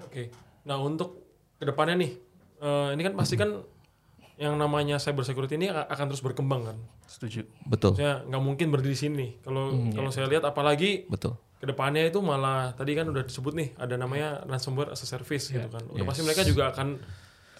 Oke. 0.07 0.33
Nah, 0.65 0.81
untuk 0.81 1.29
ke 1.61 1.69
depannya 1.69 2.01
nih, 2.01 2.13
eh, 2.61 2.89
ini 2.93 3.03
kan 3.03 3.15
pasti 3.15 3.35
kan 3.35 3.65
yang 4.37 4.57
namanya 4.57 4.97
cyber 4.97 5.21
security 5.21 5.55
ini 5.55 5.69
akan 5.69 6.05
terus 6.09 6.21
berkembang 6.21 6.65
kan. 6.65 6.77
Setuju. 7.05 7.45
Betul, 7.65 7.93
Maksudnya 7.93 8.25
nggak 8.25 8.43
mungkin 8.43 8.67
berdiri 8.69 8.97
di 8.97 9.01
sini. 9.01 9.27
Kalau 9.41 9.69
Hmm, 9.69 9.93
kalau 9.93 10.09
iya. 10.09 10.17
saya 10.17 10.27
lihat 10.27 10.45
apalagi 10.45 11.05
betul. 11.07 11.37
ke 11.61 11.69
depannya 11.69 12.09
itu 12.09 12.25
malah 12.25 12.73
tadi 12.73 12.97
kan 12.97 13.05
udah 13.05 13.21
disebut 13.21 13.53
nih 13.53 13.69
ada 13.77 14.01
namanya 14.01 14.41
ransomware 14.49 14.89
as 14.89 15.05
a 15.05 15.07
service 15.07 15.53
gitu 15.53 15.69
kan. 15.69 15.85
Udah 15.93 16.09
pasti 16.09 16.25
mereka 16.25 16.41
juga 16.41 16.73
akan 16.73 16.97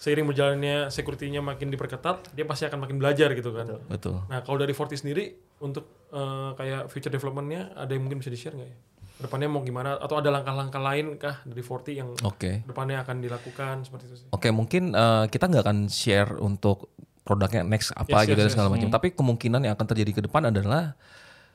seiring 0.01 0.25
berjalannya 0.25 0.89
security-nya 0.89 1.45
makin 1.45 1.69
diperketat, 1.69 2.33
dia 2.33 2.49
pasti 2.49 2.65
akan 2.65 2.81
makin 2.81 2.97
belajar 2.97 3.29
gitu 3.37 3.53
kan. 3.53 3.77
Betul. 3.85 4.17
Nah 4.25 4.41
kalau 4.41 4.57
dari 4.57 4.73
Forti 4.73 4.97
sendiri 4.97 5.29
untuk 5.61 5.85
eh, 6.09 6.49
kayak 6.57 6.89
future 6.89 7.13
development-nya 7.13 7.77
ada 7.77 7.93
yang 7.93 8.01
mungkin 8.01 8.17
bisa 8.17 8.33
di 8.33 8.41
share 8.41 8.57
nggak 8.57 8.65
ya? 8.65 8.77
Ke 9.21 9.29
depannya 9.29 9.53
mau 9.53 9.61
gimana? 9.61 10.01
Atau 10.01 10.17
ada 10.17 10.33
langkah-langkah 10.33 10.81
lain 10.81 11.13
kah 11.21 11.45
dari 11.45 11.61
Forti 11.61 11.93
yang 12.01 12.17
Oke. 12.25 12.65
depannya 12.65 13.05
akan 13.05 13.21
dilakukan 13.21 13.85
seperti 13.85 14.09
itu 14.09 14.15
sih? 14.25 14.27
Oke, 14.33 14.49
mungkin 14.49 14.97
eh, 14.97 15.29
kita 15.29 15.45
nggak 15.45 15.61
akan 15.61 15.77
share 15.93 16.41
untuk 16.41 16.89
produknya 17.21 17.61
next 17.61 17.93
apa 17.93 18.25
Yes, 18.25 18.33
gitu 18.33 18.41
yes, 18.41 18.49
dan 18.49 18.53
segala 18.57 18.69
macam. 18.73 18.89
Tapi 18.89 19.13
kemungkinan 19.13 19.61
yang 19.61 19.77
akan 19.77 19.87
terjadi 19.93 20.11
ke 20.17 20.21
depan 20.25 20.49
adalah 20.49 20.97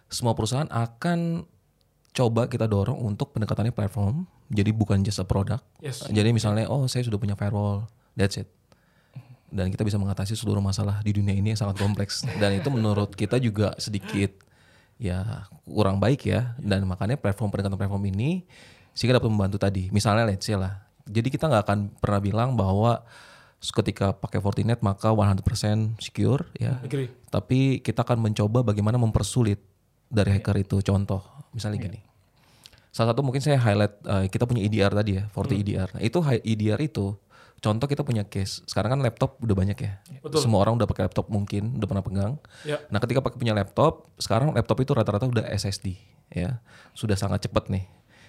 semua 0.06 0.38
perusahaan 0.38 0.70
akan 0.70 1.42
coba 2.14 2.46
kita 2.46 2.70
dorong 2.70 3.02
untuk 3.02 3.34
pendekatannya 3.34 3.74
platform. 3.74 4.30
Jadi 4.46 4.70
bukan 4.70 5.02
just 5.02 5.18
a 5.18 5.26
product. 5.26 5.66
Yes. 5.82 6.06
Jadi 6.06 6.30
misalnya, 6.30 6.70
oh 6.70 6.86
saya 6.86 7.02
sudah 7.02 7.18
punya 7.18 7.34
firewall, 7.34 7.90
that's 8.14 8.38
it. 8.38 8.46
Dan 9.50 9.74
kita 9.74 9.82
bisa 9.82 9.98
mengatasi 9.98 10.38
seluruh 10.38 10.62
masalah 10.62 11.02
di 11.02 11.10
dunia 11.10 11.34
ini 11.34 11.50
yang 11.50 11.58
sangat 11.58 11.82
kompleks. 11.82 12.22
Dan 12.38 12.62
itu 12.62 12.70
menurut 12.70 13.10
kita 13.18 13.42
juga 13.42 13.74
sedikit 13.82 14.46
ya 14.96 15.48
kurang 15.64 16.00
baik 16.00 16.26
ya. 16.26 16.56
Dan 16.60 16.84
makanya 16.88 17.16
platform 17.20 17.52
pendekatan 17.52 17.78
platform 17.78 18.04
ini 18.10 18.44
sehingga 18.96 19.20
dapat 19.20 19.28
membantu 19.28 19.60
tadi. 19.60 19.92
Misalnya 19.92 20.24
let's 20.28 20.44
say 20.48 20.56
lah. 20.56 20.82
Jadi 21.06 21.28
kita 21.30 21.46
nggak 21.46 21.62
akan 21.68 21.78
pernah 22.00 22.20
bilang 22.20 22.48
bahwa 22.58 23.04
ketika 23.62 24.12
pakai 24.12 24.38
Fortinet 24.42 24.82
maka 24.84 25.10
100% 25.14 25.42
secure 26.02 26.46
ya. 26.58 26.78
Agree. 26.82 27.08
Tapi 27.30 27.80
kita 27.80 28.02
akan 28.02 28.30
mencoba 28.30 28.62
bagaimana 28.66 28.98
mempersulit 29.00 29.62
dari 30.06 30.34
hacker 30.34 30.56
itu. 30.60 30.76
Contoh, 30.82 31.22
misalnya 31.54 31.90
gini. 31.90 32.00
Salah 32.94 33.12
satu 33.12 33.20
mungkin 33.20 33.44
saya 33.44 33.60
highlight 33.60 33.94
eh, 34.08 34.26
kita 34.32 34.48
punya 34.48 34.64
EDR 34.64 34.92
tadi 34.92 35.20
ya, 35.20 35.28
Forti 35.28 35.60
EDR. 35.60 35.88
Nah, 35.98 36.02
itu 36.02 36.18
hi- 36.24 36.40
EDR 36.40 36.80
itu 36.80 37.12
contoh 37.60 37.86
kita 37.88 38.02
punya 38.04 38.24
case. 38.26 38.62
Sekarang 38.68 38.98
kan 38.98 39.00
laptop 39.02 39.40
udah 39.40 39.56
banyak 39.56 39.78
ya. 39.78 39.92
Betul. 40.20 40.44
Semua 40.44 40.62
orang 40.62 40.76
udah 40.76 40.88
pakai 40.88 41.08
laptop 41.08 41.26
mungkin, 41.32 41.76
udah 41.76 41.86
pernah 41.88 42.04
pegang. 42.04 42.32
Ya. 42.62 42.80
Nah, 42.88 42.98
ketika 43.02 43.20
pakai 43.24 43.38
punya 43.40 43.54
laptop, 43.56 44.12
sekarang 44.20 44.52
laptop 44.52 44.78
itu 44.82 44.92
rata-rata 44.92 45.26
udah 45.26 45.44
SSD 45.48 45.96
ya. 46.32 46.60
Sudah 46.92 47.16
sangat 47.16 47.48
cepat 47.48 47.68
nih. 47.72 47.86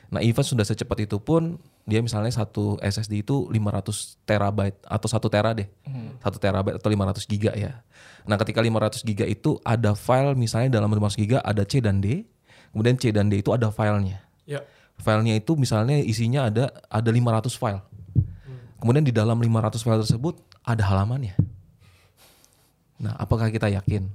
Nah, 0.08 0.24
even 0.24 0.40
sudah 0.40 0.64
secepat 0.64 1.04
itu 1.04 1.20
pun 1.20 1.60
dia 1.84 2.00
misalnya 2.00 2.32
satu 2.32 2.80
SSD 2.80 3.28
itu 3.28 3.52
500 3.52 4.24
terabyte 4.24 4.80
atau 4.88 5.08
satu 5.12 5.28
tera 5.28 5.52
deh. 5.52 5.68
Satu 6.24 6.40
terabyte 6.40 6.80
atau 6.80 6.88
500 6.88 7.28
giga 7.28 7.52
ya. 7.52 7.84
Nah, 8.24 8.40
ketika 8.40 8.64
500 8.64 9.04
giga 9.04 9.28
itu 9.28 9.60
ada 9.68 9.92
file 10.00 10.32
misalnya 10.40 10.80
dalam 10.80 10.88
500 10.92 11.20
giga 11.20 11.38
ada 11.44 11.68
C 11.68 11.84
dan 11.84 12.00
D. 12.00 12.24
Kemudian 12.72 12.96
C 12.96 13.12
dan 13.12 13.28
D 13.28 13.44
itu 13.44 13.52
ada 13.52 13.68
filenya. 13.68 14.24
Ya. 14.48 14.64
Filenya 14.96 15.36
itu 15.36 15.60
misalnya 15.60 16.00
isinya 16.00 16.48
ada 16.48 16.72
ada 16.88 17.10
500 17.12 17.52
file. 17.60 17.84
Kemudian 18.78 19.04
di 19.06 19.14
dalam 19.14 19.42
500 19.42 19.82
file 19.82 20.02
tersebut 20.06 20.36
ada 20.62 20.84
halamannya. 20.86 21.34
Nah, 23.02 23.14
apakah 23.18 23.50
kita 23.50 23.70
yakin? 23.70 24.10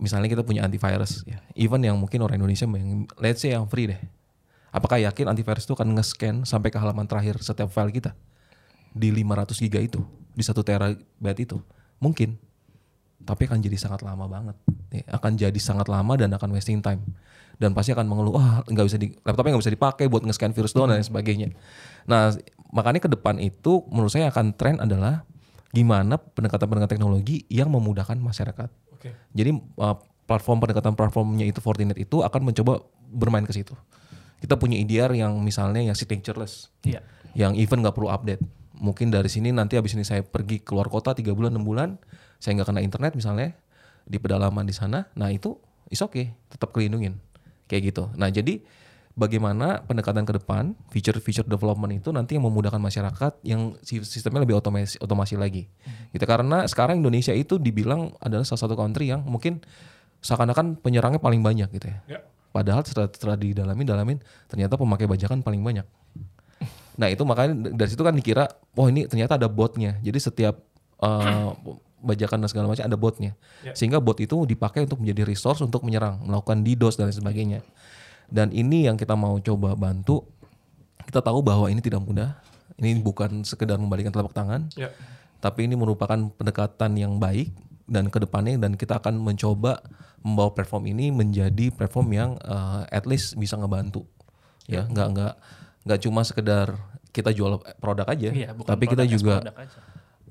Misalnya 0.00 0.26
kita 0.26 0.42
punya 0.42 0.66
antivirus 0.66 1.22
ya. 1.24 1.38
Even 1.54 1.80
yang 1.84 1.96
mungkin 1.96 2.20
orang 2.24 2.40
Indonesia 2.40 2.66
yang 2.66 3.06
let's 3.20 3.40
say 3.40 3.54
yang 3.54 3.68
free 3.70 3.88
deh. 3.88 4.00
Apakah 4.74 4.98
yakin 4.98 5.30
antivirus 5.30 5.70
itu 5.70 5.74
akan 5.78 5.94
nge-scan 5.94 6.42
sampai 6.42 6.74
ke 6.74 6.78
halaman 6.82 7.06
terakhir 7.06 7.38
setiap 7.38 7.70
file 7.70 7.94
kita? 7.94 8.10
Di 8.90 9.14
500 9.14 9.54
giga 9.62 9.78
itu, 9.78 10.02
di 10.34 10.42
1 10.42 10.50
terabyte 10.66 11.40
itu. 11.46 11.62
Mungkin. 12.02 12.34
Tapi 13.24 13.46
akan 13.46 13.62
jadi 13.62 13.78
sangat 13.78 14.02
lama 14.02 14.26
banget. 14.26 14.56
Ya, 14.90 15.06
akan 15.14 15.38
jadi 15.38 15.60
sangat 15.62 15.86
lama 15.86 16.12
dan 16.18 16.34
akan 16.34 16.50
wasting 16.52 16.82
time. 16.82 17.00
Dan 17.54 17.70
pasti 17.70 17.94
akan 17.94 18.04
mengeluh, 18.10 18.34
wah 18.34 18.66
nggak 18.66 18.86
bisa 18.90 18.98
di, 18.98 19.14
laptopnya 19.22 19.54
nggak 19.54 19.62
bisa 19.62 19.72
dipakai 19.72 20.04
buat 20.10 20.26
nge-scan 20.26 20.50
virus 20.50 20.74
doang 20.74 20.90
dan 20.90 21.06
sebagainya. 21.06 21.54
Nah, 22.10 22.34
makanya 22.74 23.06
ke 23.06 23.08
depan 23.08 23.38
itu 23.38 23.86
menurut 23.88 24.10
saya 24.10 24.28
akan 24.34 24.58
tren 24.58 24.82
adalah 24.82 25.22
gimana 25.70 26.18
pendekatan-pendekatan 26.18 26.98
teknologi 26.98 27.46
yang 27.46 27.70
memudahkan 27.70 28.18
masyarakat. 28.18 28.70
Oke. 28.94 29.14
Jadi 29.34 29.50
uh, 29.78 29.96
platform 30.26 30.58
pendekatan 30.62 30.94
platformnya 30.98 31.46
itu 31.46 31.62
Fortinet 31.62 31.98
itu 31.98 32.22
akan 32.26 32.50
mencoba 32.50 32.82
bermain 33.10 33.46
ke 33.46 33.54
situ. 33.54 33.74
Kita 34.42 34.58
punya 34.58 34.76
EDR 34.76 35.14
yang 35.14 35.38
misalnya 35.40 35.80
yang 35.80 35.96
signatureless, 35.96 36.74
Iya. 36.84 37.00
yang 37.32 37.54
even 37.54 37.80
nggak 37.80 37.94
perlu 37.96 38.10
update. 38.10 38.42
Mungkin 38.74 39.14
dari 39.14 39.30
sini 39.30 39.54
nanti 39.54 39.78
habis 39.78 39.94
ini 39.94 40.02
saya 40.02 40.26
pergi 40.26 40.60
keluar 40.60 40.90
kota 40.90 41.14
3 41.14 41.30
bulan 41.32 41.54
6 41.54 41.62
bulan, 41.62 41.88
saya 42.42 42.58
nggak 42.58 42.68
kena 42.74 42.82
internet 42.82 43.12
misalnya 43.14 43.54
di 44.04 44.18
pedalaman 44.20 44.66
di 44.68 44.74
sana, 44.74 45.08
nah 45.16 45.32
itu 45.32 45.56
is 45.88 46.02
okay, 46.02 46.34
tetap 46.50 46.74
kelindungin 46.74 47.22
kayak 47.70 47.94
gitu. 47.94 48.12
Nah 48.18 48.28
jadi 48.28 48.60
bagaimana 49.14 49.82
pendekatan 49.86 50.26
ke 50.26 50.42
depan, 50.42 50.74
feature-feature 50.90 51.46
development 51.46 52.02
itu 52.02 52.10
nanti 52.10 52.34
yang 52.34 52.44
memudahkan 52.50 52.82
masyarakat 52.82 53.32
yang 53.46 53.78
si- 53.80 54.02
sistemnya 54.02 54.42
lebih 54.42 54.58
otomasi, 54.58 54.98
otomasi 54.98 55.38
lagi. 55.38 55.70
Gitu 56.10 56.26
karena 56.26 56.66
sekarang 56.66 56.98
Indonesia 56.98 57.30
itu 57.30 57.58
dibilang 57.58 58.14
adalah 58.18 58.42
salah 58.42 58.66
satu 58.66 58.74
country 58.74 59.14
yang 59.14 59.22
mungkin 59.22 59.62
seakan-akan 60.18 60.82
penyerangnya 60.82 61.22
paling 61.22 61.40
banyak 61.40 61.70
gitu 61.78 61.86
ya. 61.90 61.98
Ya. 62.10 62.20
Padahal 62.50 62.86
setelah, 62.86 63.10
setelah 63.10 63.36
didalamin, 63.38 63.86
dalamin 63.86 64.18
ternyata 64.46 64.78
pemakai 64.78 65.06
bajakan 65.10 65.42
paling 65.42 65.62
banyak. 65.62 65.86
Nah 66.94 67.10
itu 67.10 67.26
makanya 67.26 67.74
dari 67.74 67.90
situ 67.90 68.02
kan 68.06 68.14
dikira, 68.14 68.46
oh 68.78 68.86
ini 68.86 69.10
ternyata 69.10 69.34
ada 69.34 69.50
botnya. 69.50 69.98
Jadi 70.02 70.18
setiap 70.22 70.62
eh, 71.02 71.50
bajakan 72.04 72.46
dan 72.46 72.48
segala 72.50 72.70
macam 72.70 72.86
ada 72.86 72.98
botnya. 72.98 73.34
Ya. 73.66 73.74
Sehingga 73.74 73.98
bot 73.98 74.22
itu 74.22 74.46
dipakai 74.46 74.86
untuk 74.86 75.02
menjadi 75.02 75.26
resource 75.26 75.64
untuk 75.66 75.82
menyerang, 75.82 76.22
melakukan 76.22 76.62
DDoS 76.62 76.94
dan 77.00 77.10
sebagainya. 77.10 77.66
Dan 78.34 78.50
ini 78.50 78.90
yang 78.90 78.98
kita 78.98 79.14
mau 79.14 79.38
coba 79.38 79.78
bantu. 79.78 80.26
Kita 81.06 81.22
tahu 81.22 81.38
bahwa 81.38 81.70
ini 81.70 81.78
tidak 81.78 82.02
mudah. 82.02 82.34
Ini 82.74 82.98
bukan 82.98 83.46
sekedar 83.46 83.78
membalikan 83.78 84.10
telapak 84.10 84.34
tangan, 84.34 84.66
Ya. 84.74 84.90
tapi 85.38 85.70
ini 85.70 85.78
merupakan 85.78 86.18
pendekatan 86.34 86.98
yang 86.98 87.22
baik 87.22 87.54
dan 87.86 88.10
ke 88.10 88.18
depannya 88.18 88.58
dan 88.58 88.74
kita 88.74 88.98
akan 88.98 89.22
mencoba 89.22 89.78
membawa 90.24 90.50
platform 90.56 90.88
ini 90.90 91.12
menjadi 91.12 91.68
platform 91.70 92.08
yang 92.10 92.30
uh, 92.42 92.82
at 92.88 93.04
least 93.04 93.36
bisa 93.36 93.60
ngebantu 93.60 94.08
ya 94.64 94.88
nggak 94.88 95.06
nggak 95.12 95.32
nggak 95.84 95.98
cuma 96.00 96.24
sekedar 96.24 96.72
kita 97.12 97.28
jual 97.30 97.60
produk 97.76 98.08
aja 98.08 98.32
Iya, 98.32 98.56
bukan 98.56 98.68
tapi 98.72 98.88
kita 98.88 99.04
juga 99.04 99.44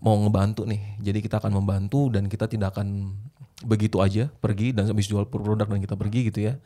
mau 0.02 0.18
ngebantu 0.18 0.66
nih 0.66 0.98
jadi 0.98 1.20
kita 1.22 1.38
akan 1.38 1.62
membantu 1.62 2.10
dan 2.10 2.26
kita 2.26 2.50
tidak 2.50 2.74
akan 2.74 3.13
begitu 3.63 4.02
aja 4.02 4.34
pergi 4.42 4.74
dan 4.74 4.89
habis 4.89 5.06
jual 5.06 5.30
produk 5.30 5.70
dan 5.70 5.78
kita 5.80 5.94
pergi 5.94 6.34
gitu 6.34 6.50
ya 6.50 6.58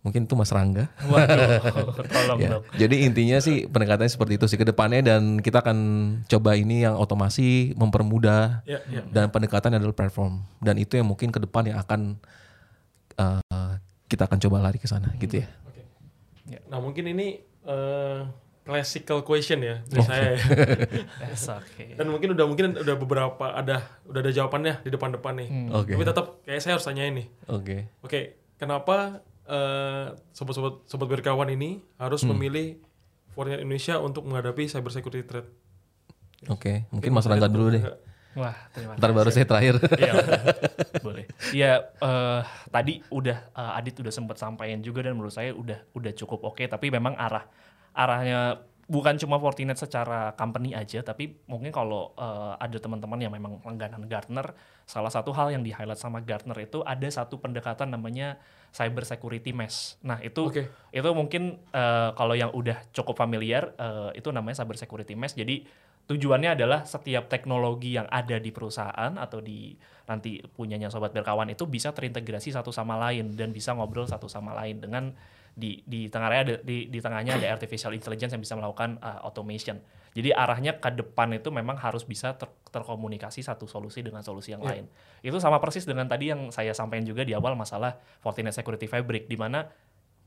mungkin 0.00 0.24
itu 0.24 0.34
Mas 0.34 0.50
Rangga 0.50 0.86
Waduh, 1.02 1.60
tolong 2.06 2.38
Ya, 2.44 2.48
dong. 2.56 2.62
Jadi 2.74 2.96
intinya 3.04 3.38
sih 3.38 3.66
pendekatannya 3.66 4.08
seperti 4.08 4.38
itu 4.38 4.46
sih 4.46 4.54
ke 4.54 4.64
depannya 4.64 5.02
dan 5.02 5.38
kita 5.38 5.60
akan 5.60 5.78
coba 6.24 6.54
ini 6.54 6.82
yang 6.82 6.94
otomasi 6.94 7.74
mempermudah 7.74 8.62
Ya, 8.62 8.78
ya. 8.86 9.02
dan 9.08 9.30
pendekatan 9.30 9.74
adalah 9.74 9.92
platform 9.92 10.46
dan 10.62 10.78
itu 10.78 10.94
yang 10.94 11.06
mungkin 11.06 11.30
ke 11.30 11.42
depan 11.42 11.66
yang 11.66 11.78
akan 11.78 12.20
uh, 13.18 13.74
kita 14.06 14.26
akan 14.26 14.38
coba 14.38 14.62
lari 14.62 14.78
ke 14.78 14.86
sana 14.86 15.10
gitu 15.18 15.42
ya. 15.42 15.46
Oke. 15.66 15.82
Ya. 16.46 16.60
Nah 16.70 16.78
mungkin 16.78 17.10
ini 17.10 17.42
eh, 17.66 18.20
classical 18.62 19.22
question 19.22 19.62
ya 19.62 19.82
dari 19.82 20.02
saya. 20.02 20.38
ya. 21.22 21.34
Oke. 21.58 21.98
Dan 21.98 22.06
mungkin 22.10 22.34
udah 22.34 22.46
mungkin 22.46 22.66
udah 22.78 22.94
beberapa 22.94 23.50
ada 23.50 23.82
udah 24.06 24.20
ada 24.22 24.30
jawabannya 24.30 24.86
di 24.86 24.90
depan-depan 24.90 25.34
nih. 25.42 25.48
Oke. 25.74 25.92
Tapi 25.98 26.04
tetap 26.06 26.26
kayak 26.42 26.60
saya 26.62 26.72
harus 26.78 26.86
tanyain 26.86 27.14
nih. 27.14 27.26
Oke. 27.50 27.90
Oke, 28.02 28.20
kenapa 28.58 29.26
eh, 29.46 30.06
sobat-sobat 30.30 30.84
sobat 30.84 31.08
berkawan 31.08 31.48
ini 31.48 31.82
harus 31.96 32.22
Hmm. 32.22 32.34
memilih 32.34 32.82
Fortinet 33.32 33.60
Indonesia 33.60 34.00
untuk 34.00 34.24
menghadapi 34.24 34.64
cyber 34.64 34.90
security 34.90 35.22
threat? 35.22 35.46
Oke, 36.48 36.84
mungkin 36.88 37.10
Mas 37.12 37.24
Rangga 37.24 37.48
dulu 37.48 37.72
deh. 37.72 37.82
Wah, 38.36 38.52
terima 38.70 38.92
kasih. 38.92 39.00
Ntar 39.00 39.10
baru 39.12 39.30
saya 39.32 39.46
terakhir. 39.48 39.74
Iya, 39.96 40.12
boleh. 41.06 41.24
Iya, 41.52 41.72
eh, 41.88 42.40
tadi 42.68 43.00
udah 43.08 43.38
eh, 43.48 43.78
Adit 43.80 43.96
udah 43.96 44.12
sempat 44.12 44.36
sampaikan 44.36 44.84
juga 44.84 45.00
dan 45.00 45.16
menurut 45.16 45.32
saya 45.32 45.56
udah 45.56 45.80
udah 45.92 46.12
cukup 46.12 46.44
oke. 46.44 46.60
Tapi 46.60 46.92
memang 46.92 47.16
arah 47.16 47.48
arahnya 47.96 48.60
bukan 48.86 49.18
cuma 49.18 49.36
Fortinet 49.42 49.74
secara 49.78 50.32
company 50.38 50.70
aja, 50.72 51.02
tapi 51.02 51.34
mungkin 51.50 51.74
kalau 51.74 52.14
eh, 52.14 52.54
ada 52.62 52.78
teman-teman 52.78 53.18
yang 53.18 53.34
memang 53.34 53.58
langganan 53.66 54.06
Gartner, 54.06 54.54
salah 54.86 55.10
satu 55.10 55.34
hal 55.34 55.50
yang 55.50 55.66
di 55.66 55.74
highlight 55.74 55.98
sama 55.98 56.22
Gartner 56.22 56.56
itu 56.62 56.86
ada 56.86 57.06
satu 57.10 57.42
pendekatan 57.42 57.90
namanya 57.90 58.38
cyber 58.70 59.02
security 59.02 59.50
mesh. 59.50 59.98
Nah 60.06 60.22
itu 60.22 60.46
Oke. 60.46 60.70
itu 60.94 61.08
mungkin 61.12 61.58
eh, 61.74 62.10
kalau 62.14 62.38
yang 62.38 62.54
udah 62.54 62.78
cukup 62.94 63.18
familiar 63.18 63.74
eh, 63.74 64.22
itu 64.22 64.30
namanya 64.30 64.62
cyber 64.62 64.78
security 64.78 65.18
mesh. 65.18 65.34
Jadi 65.34 65.66
tujuannya 66.06 66.54
adalah 66.54 66.86
setiap 66.86 67.26
teknologi 67.26 67.98
yang 67.98 68.06
ada 68.06 68.38
di 68.38 68.54
perusahaan 68.54 69.18
atau 69.18 69.42
di 69.42 69.74
nanti 70.06 70.38
punyanya 70.54 70.86
sobat 70.86 71.10
berkawan 71.10 71.50
itu 71.50 71.66
bisa 71.66 71.90
terintegrasi 71.90 72.54
satu 72.54 72.70
sama 72.70 72.94
lain 72.94 73.34
dan 73.34 73.50
bisa 73.50 73.74
ngobrol 73.74 74.06
satu 74.06 74.30
sama 74.30 74.54
lain 74.54 74.78
dengan 74.78 75.10
di 75.56 75.80
di 75.88 76.12
tengahnya 76.12 76.40
ada 76.44 76.54
di, 76.60 76.92
di 76.92 76.98
tengahnya 77.00 77.40
ada 77.40 77.48
artificial 77.48 77.96
intelligence 77.96 78.36
yang 78.36 78.44
bisa 78.44 78.54
melakukan 78.60 79.00
uh, 79.00 79.24
automation. 79.24 79.80
Jadi 80.12 80.32
arahnya 80.32 80.76
ke 80.80 80.92
depan 80.92 81.32
itu 81.36 81.48
memang 81.48 81.76
harus 81.80 82.04
bisa 82.04 82.36
ter- 82.36 82.52
terkomunikasi 82.72 83.44
satu 83.44 83.68
solusi 83.68 84.00
dengan 84.04 84.20
solusi 84.20 84.52
yang 84.52 84.64
lain. 84.64 84.88
Itu 85.20 85.36
sama 85.40 85.60
persis 85.60 85.84
dengan 85.84 86.08
tadi 86.08 86.32
yang 86.32 86.48
saya 86.52 86.72
sampaikan 86.72 87.04
juga 87.04 87.24
di 87.24 87.36
awal 87.36 87.52
masalah 87.52 88.00
Fortinet 88.24 88.56
Security 88.56 88.88
Fabric 88.88 89.28
di 89.28 89.36
mana 89.36 89.68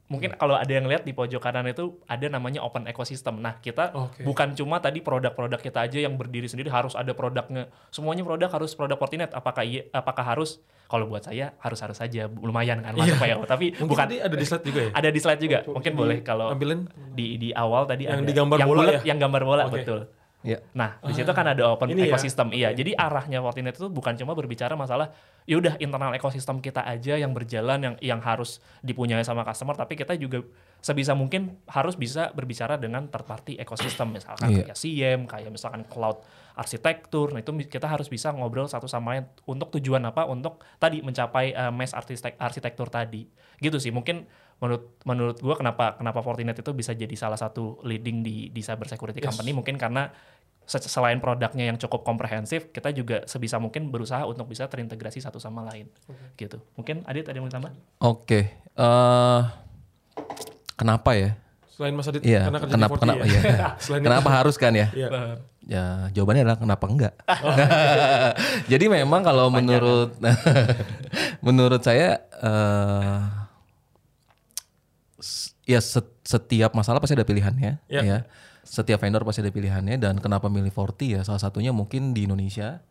mungkin 0.09 0.33
kalau 0.35 0.57
ada 0.57 0.67
yang 0.67 0.89
lihat 0.89 1.05
di 1.05 1.13
pojok 1.13 1.37
kanan 1.37 1.69
itu 1.69 2.01
ada 2.03 2.25
namanya 2.27 2.65
open 2.65 2.89
ecosystem. 2.89 3.37
Nah, 3.37 3.61
kita 3.61 3.93
Oke. 3.93 4.25
bukan 4.25 4.57
cuma 4.57 4.81
tadi 4.81 4.99
produk-produk 4.99 5.61
kita 5.61 5.85
aja 5.85 6.01
yang 6.01 6.17
berdiri 6.17 6.49
sendiri 6.49 6.67
harus 6.67 6.97
ada 6.97 7.13
produknya. 7.13 7.69
Semuanya 7.93 8.25
produk 8.25 8.49
harus 8.49 8.73
produk 8.73 8.97
Fortinet. 8.97 9.29
Apakah 9.31 9.61
iya, 9.61 9.85
apakah 9.93 10.25
harus? 10.25 10.59
Kalau 10.89 11.05
buat 11.05 11.21
saya 11.21 11.53
harus-harus 11.61 11.93
saja 11.93 12.25
lumayan 12.25 12.81
kan 12.81 12.97
masuk 12.97 13.21
PO. 13.21 13.45
Tapi 13.45 13.77
Mungkin 13.77 13.85
bukan 13.85 14.05
tadi 14.09 14.15
ada 14.17 14.33
di 14.33 14.45
slide 14.49 14.65
juga 14.65 14.79
ya? 14.81 14.91
ada 14.97 15.09
di 15.13 15.19
slide 15.21 15.41
juga. 15.45 15.57
Coba 15.61 15.75
Mungkin 15.77 15.93
di- 15.93 15.99
boleh 16.01 16.17
kalau 16.25 16.47
ambilin 16.49 16.79
di 17.13 17.37
di 17.37 17.49
awal 17.53 17.85
tadi 17.85 18.09
Yang 18.09 18.17
ada 18.17 18.25
di 18.25 18.33
gambar 18.33 18.57
yang 18.57 18.69
bola 18.73 18.79
bulat, 18.81 18.93
ya? 18.97 19.01
yang 19.05 19.17
gambar 19.21 19.41
bola 19.45 19.63
Oke. 19.69 19.73
betul. 19.85 19.99
Ya. 20.39 20.63
Nah, 20.71 20.95
di 21.03 21.11
situ 21.11 21.27
kan 21.35 21.43
ada 21.43 21.67
open 21.67 21.91
Ini 21.91 22.07
ya? 22.07 22.15
ecosystem. 22.15 22.47
Iya, 22.55 22.71
jadi 22.71 22.95
arahnya 22.95 23.43
Fortinet 23.43 23.75
itu 23.75 23.91
bukan 23.91 24.15
cuma 24.15 24.31
berbicara 24.31 24.71
masalah 24.79 25.11
ya 25.43 25.59
udah 25.59 25.75
internal 25.83 26.15
ekosistem 26.15 26.63
kita 26.63 26.79
aja 26.85 27.19
yang 27.19 27.35
berjalan 27.35 27.81
yang 27.81 27.95
yang 27.99 28.19
harus 28.23 28.63
dipunyai 28.79 29.19
sama 29.27 29.43
customer, 29.43 29.75
tapi 29.75 29.99
kita 29.99 30.15
juga 30.15 30.39
sebisa 30.79 31.11
mungkin 31.11 31.59
harus 31.67 31.99
bisa 31.99 32.31
berbicara 32.31 32.79
dengan 32.79 33.11
third 33.11 33.27
party 33.27 33.59
ekosistem 33.59 34.15
misalkan 34.15 34.47
Iya. 34.47 34.63
kayak 34.71 34.77
CM, 34.79 35.19
kayak 35.27 35.51
misalkan 35.51 35.83
cloud 35.83 36.23
arsitektur. 36.55 37.35
Nah, 37.35 37.43
itu 37.43 37.51
kita 37.67 37.87
harus 37.91 38.07
bisa 38.07 38.31
ngobrol 38.31 38.67
satu 38.67 38.87
sama 38.87 39.15
lain 39.19 39.27
untuk 39.43 39.75
tujuan 39.75 40.03
apa? 40.07 40.23
Untuk 40.23 40.63
tadi 40.79 41.03
mencapai 41.03 41.51
uh, 41.51 41.71
mesh 41.71 41.91
arsitek 41.91 42.39
arsitektur 42.39 42.87
tadi. 42.87 43.27
Gitu 43.59 43.75
sih. 43.75 43.91
Mungkin 43.91 44.23
menurut 44.59 44.83
menurut 45.01 45.37
gua 45.37 45.55
kenapa 45.55 45.95
kenapa 45.95 46.19
Fortinet 46.19 46.55
itu 46.55 46.71
bisa 46.71 46.91
jadi 46.91 47.11
salah 47.13 47.35
satu 47.35 47.79
leading 47.81 48.19
di 48.19 48.47
di 48.47 48.59
cyber 48.59 48.85
security 48.85 49.19
Yes. 49.19 49.27
company 49.27 49.51
mungkin 49.51 49.75
karena 49.75 50.11
se- 50.61 50.83
selain 50.83 51.17
produknya 51.17 51.65
yang 51.65 51.77
cukup 51.77 52.03
komprehensif, 52.03 52.69
kita 52.69 52.91
juga 52.91 53.25
sebisa 53.25 53.57
mungkin 53.57 53.87
berusaha 53.87 54.21
untuk 54.23 54.45
bisa 54.45 54.65
terintegrasi 54.65 55.17
satu 55.17 55.37
sama 55.37 55.65
lain. 55.65 55.89
Gitu. 56.35 56.61
Mungkin 56.75 57.01
Adit 57.03 57.25
ada 57.25 57.33
yang 57.33 57.43
mau 57.43 57.49
ditambah? 57.49 57.71
Oke. 57.99 58.39
eh 58.75 59.41
kenapa 60.75 61.11
ya? 61.13 61.31
selain 61.69 61.95
Mas 61.95 62.05
Adit 62.05 62.19
Iya. 62.21 62.43
karena 62.43 62.59
kerja 62.59 62.73
Kenapa? 62.75 62.91
di 62.91 62.99
Kenapa? 62.99 63.23
ya? 63.23 63.31
Iya. 63.39 63.41
Selain 63.83 64.01
kenapa 64.03 64.29
harus 64.29 64.55
kan 64.55 64.73
ya? 64.73 64.87
Iya. 64.91 65.07
Ya 65.63 65.85
jawabannya 66.11 66.43
adalah 66.43 66.59
kenapa 66.59 66.85
enggak. 66.85 67.13
Jadi 68.71 68.85
memang 68.89 69.21
kalau 69.21 69.47
menurut 69.49 70.19
menurut 71.45 71.79
saya 71.79 72.19
eh 72.35 73.19
s- 73.23 73.38
ya 75.63 75.79
set- 75.79 76.19
setiap 76.23 76.71
masalah 76.73 76.97
pasti 76.97 77.13
ada 77.13 77.23
pilihannya 77.23 77.83
Ya. 77.85 78.01
ya. 78.01 78.17
Setiap 78.61 79.01
vendor 79.01 79.23
pasti 79.23 79.41
ada 79.41 79.49
pilihannya 79.49 79.97
dan 79.97 80.17
kenapa 80.17 80.45
milih 80.45 80.69
Forti 80.69 81.15
ya 81.17 81.21
salah 81.21 81.39
satunya 81.39 81.71
mungkin 81.71 82.13
di 82.13 82.25
Indonesia 82.25 82.83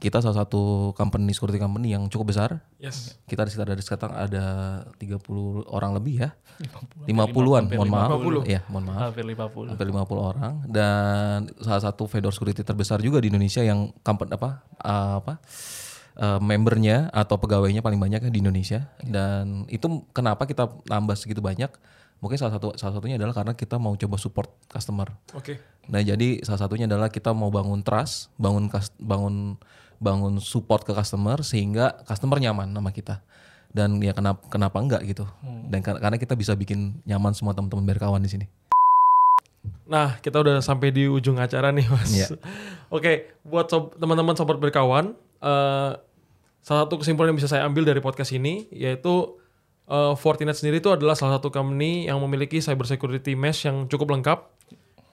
kita 0.00 0.24
salah 0.24 0.42
satu 0.42 0.96
company 0.96 1.28
security 1.30 1.60
company 1.60 1.92
yang 1.92 2.08
cukup 2.08 2.32
besar. 2.32 2.64
Yes. 2.80 3.20
Kita 3.24 3.44
di 3.44 3.52
sekitar 3.52 3.68
ada 3.68 3.76
sekitar 3.78 4.10
ada 4.10 4.44
30 4.96 5.20
orang 5.68 5.92
lebih 5.92 6.24
ya. 6.24 6.32
50-an, 7.04 7.68
mohon 7.68 7.88
maaf. 7.88 8.08
50. 8.16 8.48
Ya, 8.48 8.60
mohon 8.66 8.84
maaf 8.88 9.12
Hampir 9.12 9.24
50. 9.28 9.68
hampir 9.68 9.86
50 9.86 10.08
orang 10.16 10.54
dan 10.66 11.52
salah 11.60 11.82
satu 11.82 12.04
vendor 12.04 12.32
security 12.32 12.60
terbesar 12.60 12.98
juga 12.98 13.20
di 13.20 13.28
Indonesia 13.28 13.60
yang 13.60 13.92
company 14.00 14.32
apa 14.34 14.64
uh, 14.80 15.20
apa 15.20 15.36
uh, 16.16 16.40
membernya 16.40 17.12
atau 17.12 17.36
pegawainya 17.36 17.82
paling 17.82 18.00
banyak 18.00 18.26
ya 18.26 18.30
di 18.30 18.40
Indonesia. 18.40 18.88
Dan 19.02 19.66
itu 19.68 19.86
kenapa 20.10 20.46
kita 20.46 20.66
nambah 20.88 21.14
segitu 21.14 21.38
banyak? 21.38 21.70
Mungkin 22.20 22.36
salah 22.36 22.56
satu 22.56 22.76
salah 22.76 22.98
satunya 22.98 23.16
adalah 23.16 23.32
karena 23.32 23.52
kita 23.56 23.80
mau 23.80 23.96
coba 23.96 24.16
support 24.16 24.48
customer. 24.66 25.08
Oke. 25.32 25.56
nah 25.90 25.98
jadi 25.98 26.38
salah 26.46 26.60
satunya 26.62 26.86
adalah 26.86 27.10
kita 27.10 27.34
mau 27.34 27.50
bangun 27.50 27.82
trust 27.82 28.30
bangun 28.38 28.70
bangun 29.00 29.58
bangun 29.98 30.38
support 30.38 30.86
ke 30.86 30.94
customer 30.94 31.42
sehingga 31.42 31.98
customer 32.06 32.38
nyaman 32.38 32.70
sama 32.70 32.92
kita. 32.94 33.24
Dan 33.70 33.98
ya 34.02 34.12
kenapa 34.12 34.42
kenapa 34.52 34.76
enggak 34.82 35.02
gitu? 35.08 35.24
Dan 35.70 35.80
kar- 35.80 35.98
karena 35.98 36.18
kita 36.20 36.34
bisa 36.36 36.52
bikin 36.54 37.00
nyaman 37.06 37.32
semua 37.34 37.56
teman-teman 37.56 37.86
berkawan 37.86 38.20
di 38.20 38.30
sini. 38.30 38.46
Nah, 39.90 40.22
kita 40.22 40.40
udah 40.40 40.62
sampai 40.62 40.94
di 40.94 41.10
ujung 41.10 41.36
acara 41.36 41.74
nih, 41.74 41.86
Mas. 41.90 42.10
Iya. 42.14 42.28
Oke, 42.88 43.34
buat 43.42 43.66
sob- 43.66 43.98
teman-teman 43.98 44.38
sobat 44.38 44.56
berkawan, 44.56 45.18
eh, 45.40 45.92
salah 46.60 46.80
satu 46.86 47.00
kesimpulan 47.00 47.32
yang 47.32 47.38
bisa 47.40 47.50
saya 47.50 47.64
ambil 47.66 47.88
dari 47.88 47.98
podcast 48.04 48.30
ini 48.36 48.68
yaitu 48.70 49.40
eh, 49.88 50.14
Fortinet 50.16 50.56
sendiri 50.56 50.78
itu 50.78 50.92
adalah 50.92 51.16
salah 51.16 51.40
satu 51.40 51.48
company 51.48 52.06
yang 52.06 52.20
memiliki 52.20 52.60
cyber 52.60 52.86
security 52.86 53.34
mesh 53.34 53.66
yang 53.66 53.88
cukup 53.88 54.12
lengkap 54.14 54.38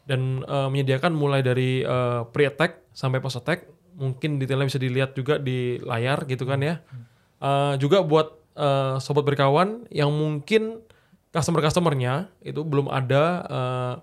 dan 0.07 0.43
eh, 0.47 0.67
menyediakan 0.71 1.11
mulai 1.15 1.43
dari 1.43 1.83
eh, 1.83 2.21
pre-attack 2.31 2.91
sampai 2.95 3.19
post-attack. 3.19 3.67
Mungkin 3.97 4.37
detailnya 4.37 4.69
bisa 4.69 4.79
dilihat 4.79 5.17
juga 5.17 5.41
di 5.41 5.81
layar 5.81 6.23
gitu 6.29 6.45
kan 6.45 6.61
ya. 6.63 6.79
Eh, 7.37 7.73
juga 7.77 8.01
buat 8.01 8.33
eh, 8.55 8.95
sobat 9.03 9.27
berkawan 9.27 9.85
yang 9.91 10.09
mungkin 10.09 10.81
customer-customernya 11.35 12.31
itu 12.41 12.63
belum 12.63 12.87
ada 12.89 13.23
eh, 13.45 13.95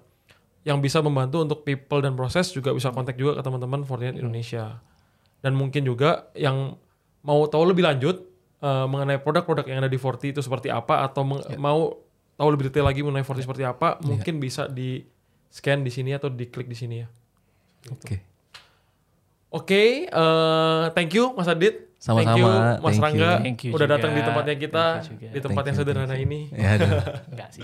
yang 0.64 0.80
bisa 0.80 1.04
membantu 1.04 1.44
untuk 1.44 1.60
people 1.66 2.00
dan 2.00 2.16
proses 2.16 2.48
juga 2.52 2.72
bisa 2.72 2.88
kontak 2.88 3.20
juga 3.20 3.36
ke 3.36 3.42
teman-teman 3.44 3.84
Fortinet 3.84 4.16
Indonesia. 4.16 4.80
Dan 5.44 5.52
mungkin 5.52 5.84
juga 5.84 6.32
yang 6.32 6.72
mau 7.20 7.44
tahu 7.44 7.68
lebih 7.68 7.84
lanjut 7.84 8.24
eh, 8.58 8.86
mengenai 8.88 9.20
produk-produk 9.20 9.68
yang 9.68 9.84
ada 9.84 9.92
di 9.92 10.00
Forti 10.00 10.32
itu 10.32 10.40
seperti 10.40 10.72
apa 10.72 11.04
atau 11.04 11.20
meng- 11.20 11.44
mau 11.60 12.00
tahu 12.34 12.48
lebih 12.48 12.72
detail 12.72 12.88
lagi 12.88 13.04
mengenai 13.04 13.22
Forti 13.22 13.44
seperti 13.44 13.62
apa, 13.62 14.00
mungkin 14.00 14.40
bisa 14.40 14.64
di 14.64 15.04
scan 15.46 15.84
di 15.84 15.92
sini 15.92 16.10
atau 16.10 16.26
diklik 16.26 16.64
di 16.64 16.74
sini 16.74 16.96
ya. 16.98 17.08
oke 17.86 18.16
Oke, 19.54 20.10
eh, 20.10 20.84
thank 20.90 21.14
you 21.14 21.30
Mas 21.30 21.46
Adit 21.46 21.94
Sama-sama, 21.94 22.26
Thank 22.26 22.42
you 22.42 22.50
Mas 22.82 22.98
thank 22.98 22.98
you. 22.98 23.04
Rangga 23.22 23.30
Thank 23.38 23.60
you 23.62 23.70
udah 23.70 23.86
datang 23.86 24.10
di 24.12 24.20
tempatnya 24.20 24.56
kita 24.58 24.84
you 25.06 25.30
di 25.30 25.38
tempat 25.38 25.62
Thank 25.62 25.68
yang 25.70 25.76
you, 25.78 25.82
sederhana 25.86 26.14
you. 26.18 26.24
ini. 26.26 26.40
Ya. 26.58 26.74
Enggak 27.30 27.48
sih. 27.54 27.62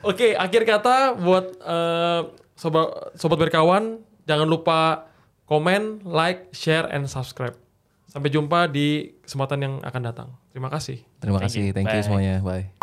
Oke, 0.00 0.32
akhir 0.32 0.62
kata 0.62 1.18
buat 1.18 1.58
eh, 1.58 2.20
sobat 2.54 2.86
sobat 3.18 3.38
berkawan, 3.40 3.98
jangan 4.24 4.46
lupa 4.46 5.10
komen, 5.46 6.02
like, 6.04 6.50
share, 6.52 6.90
and 6.90 7.06
subscribe. 7.06 7.54
Sampai 8.10 8.30
jumpa 8.30 8.70
di 8.70 9.16
kesempatan 9.22 9.58
yang 9.62 9.74
akan 9.82 10.02
datang. 10.02 10.28
Terima 10.50 10.70
kasih. 10.72 11.02
Terima 11.22 11.38
Thank 11.38 11.52
kasih, 11.52 11.64
you. 11.70 11.74
thank 11.74 11.90
you 11.90 12.02
semuanya. 12.02 12.42
Bye. 12.42 12.75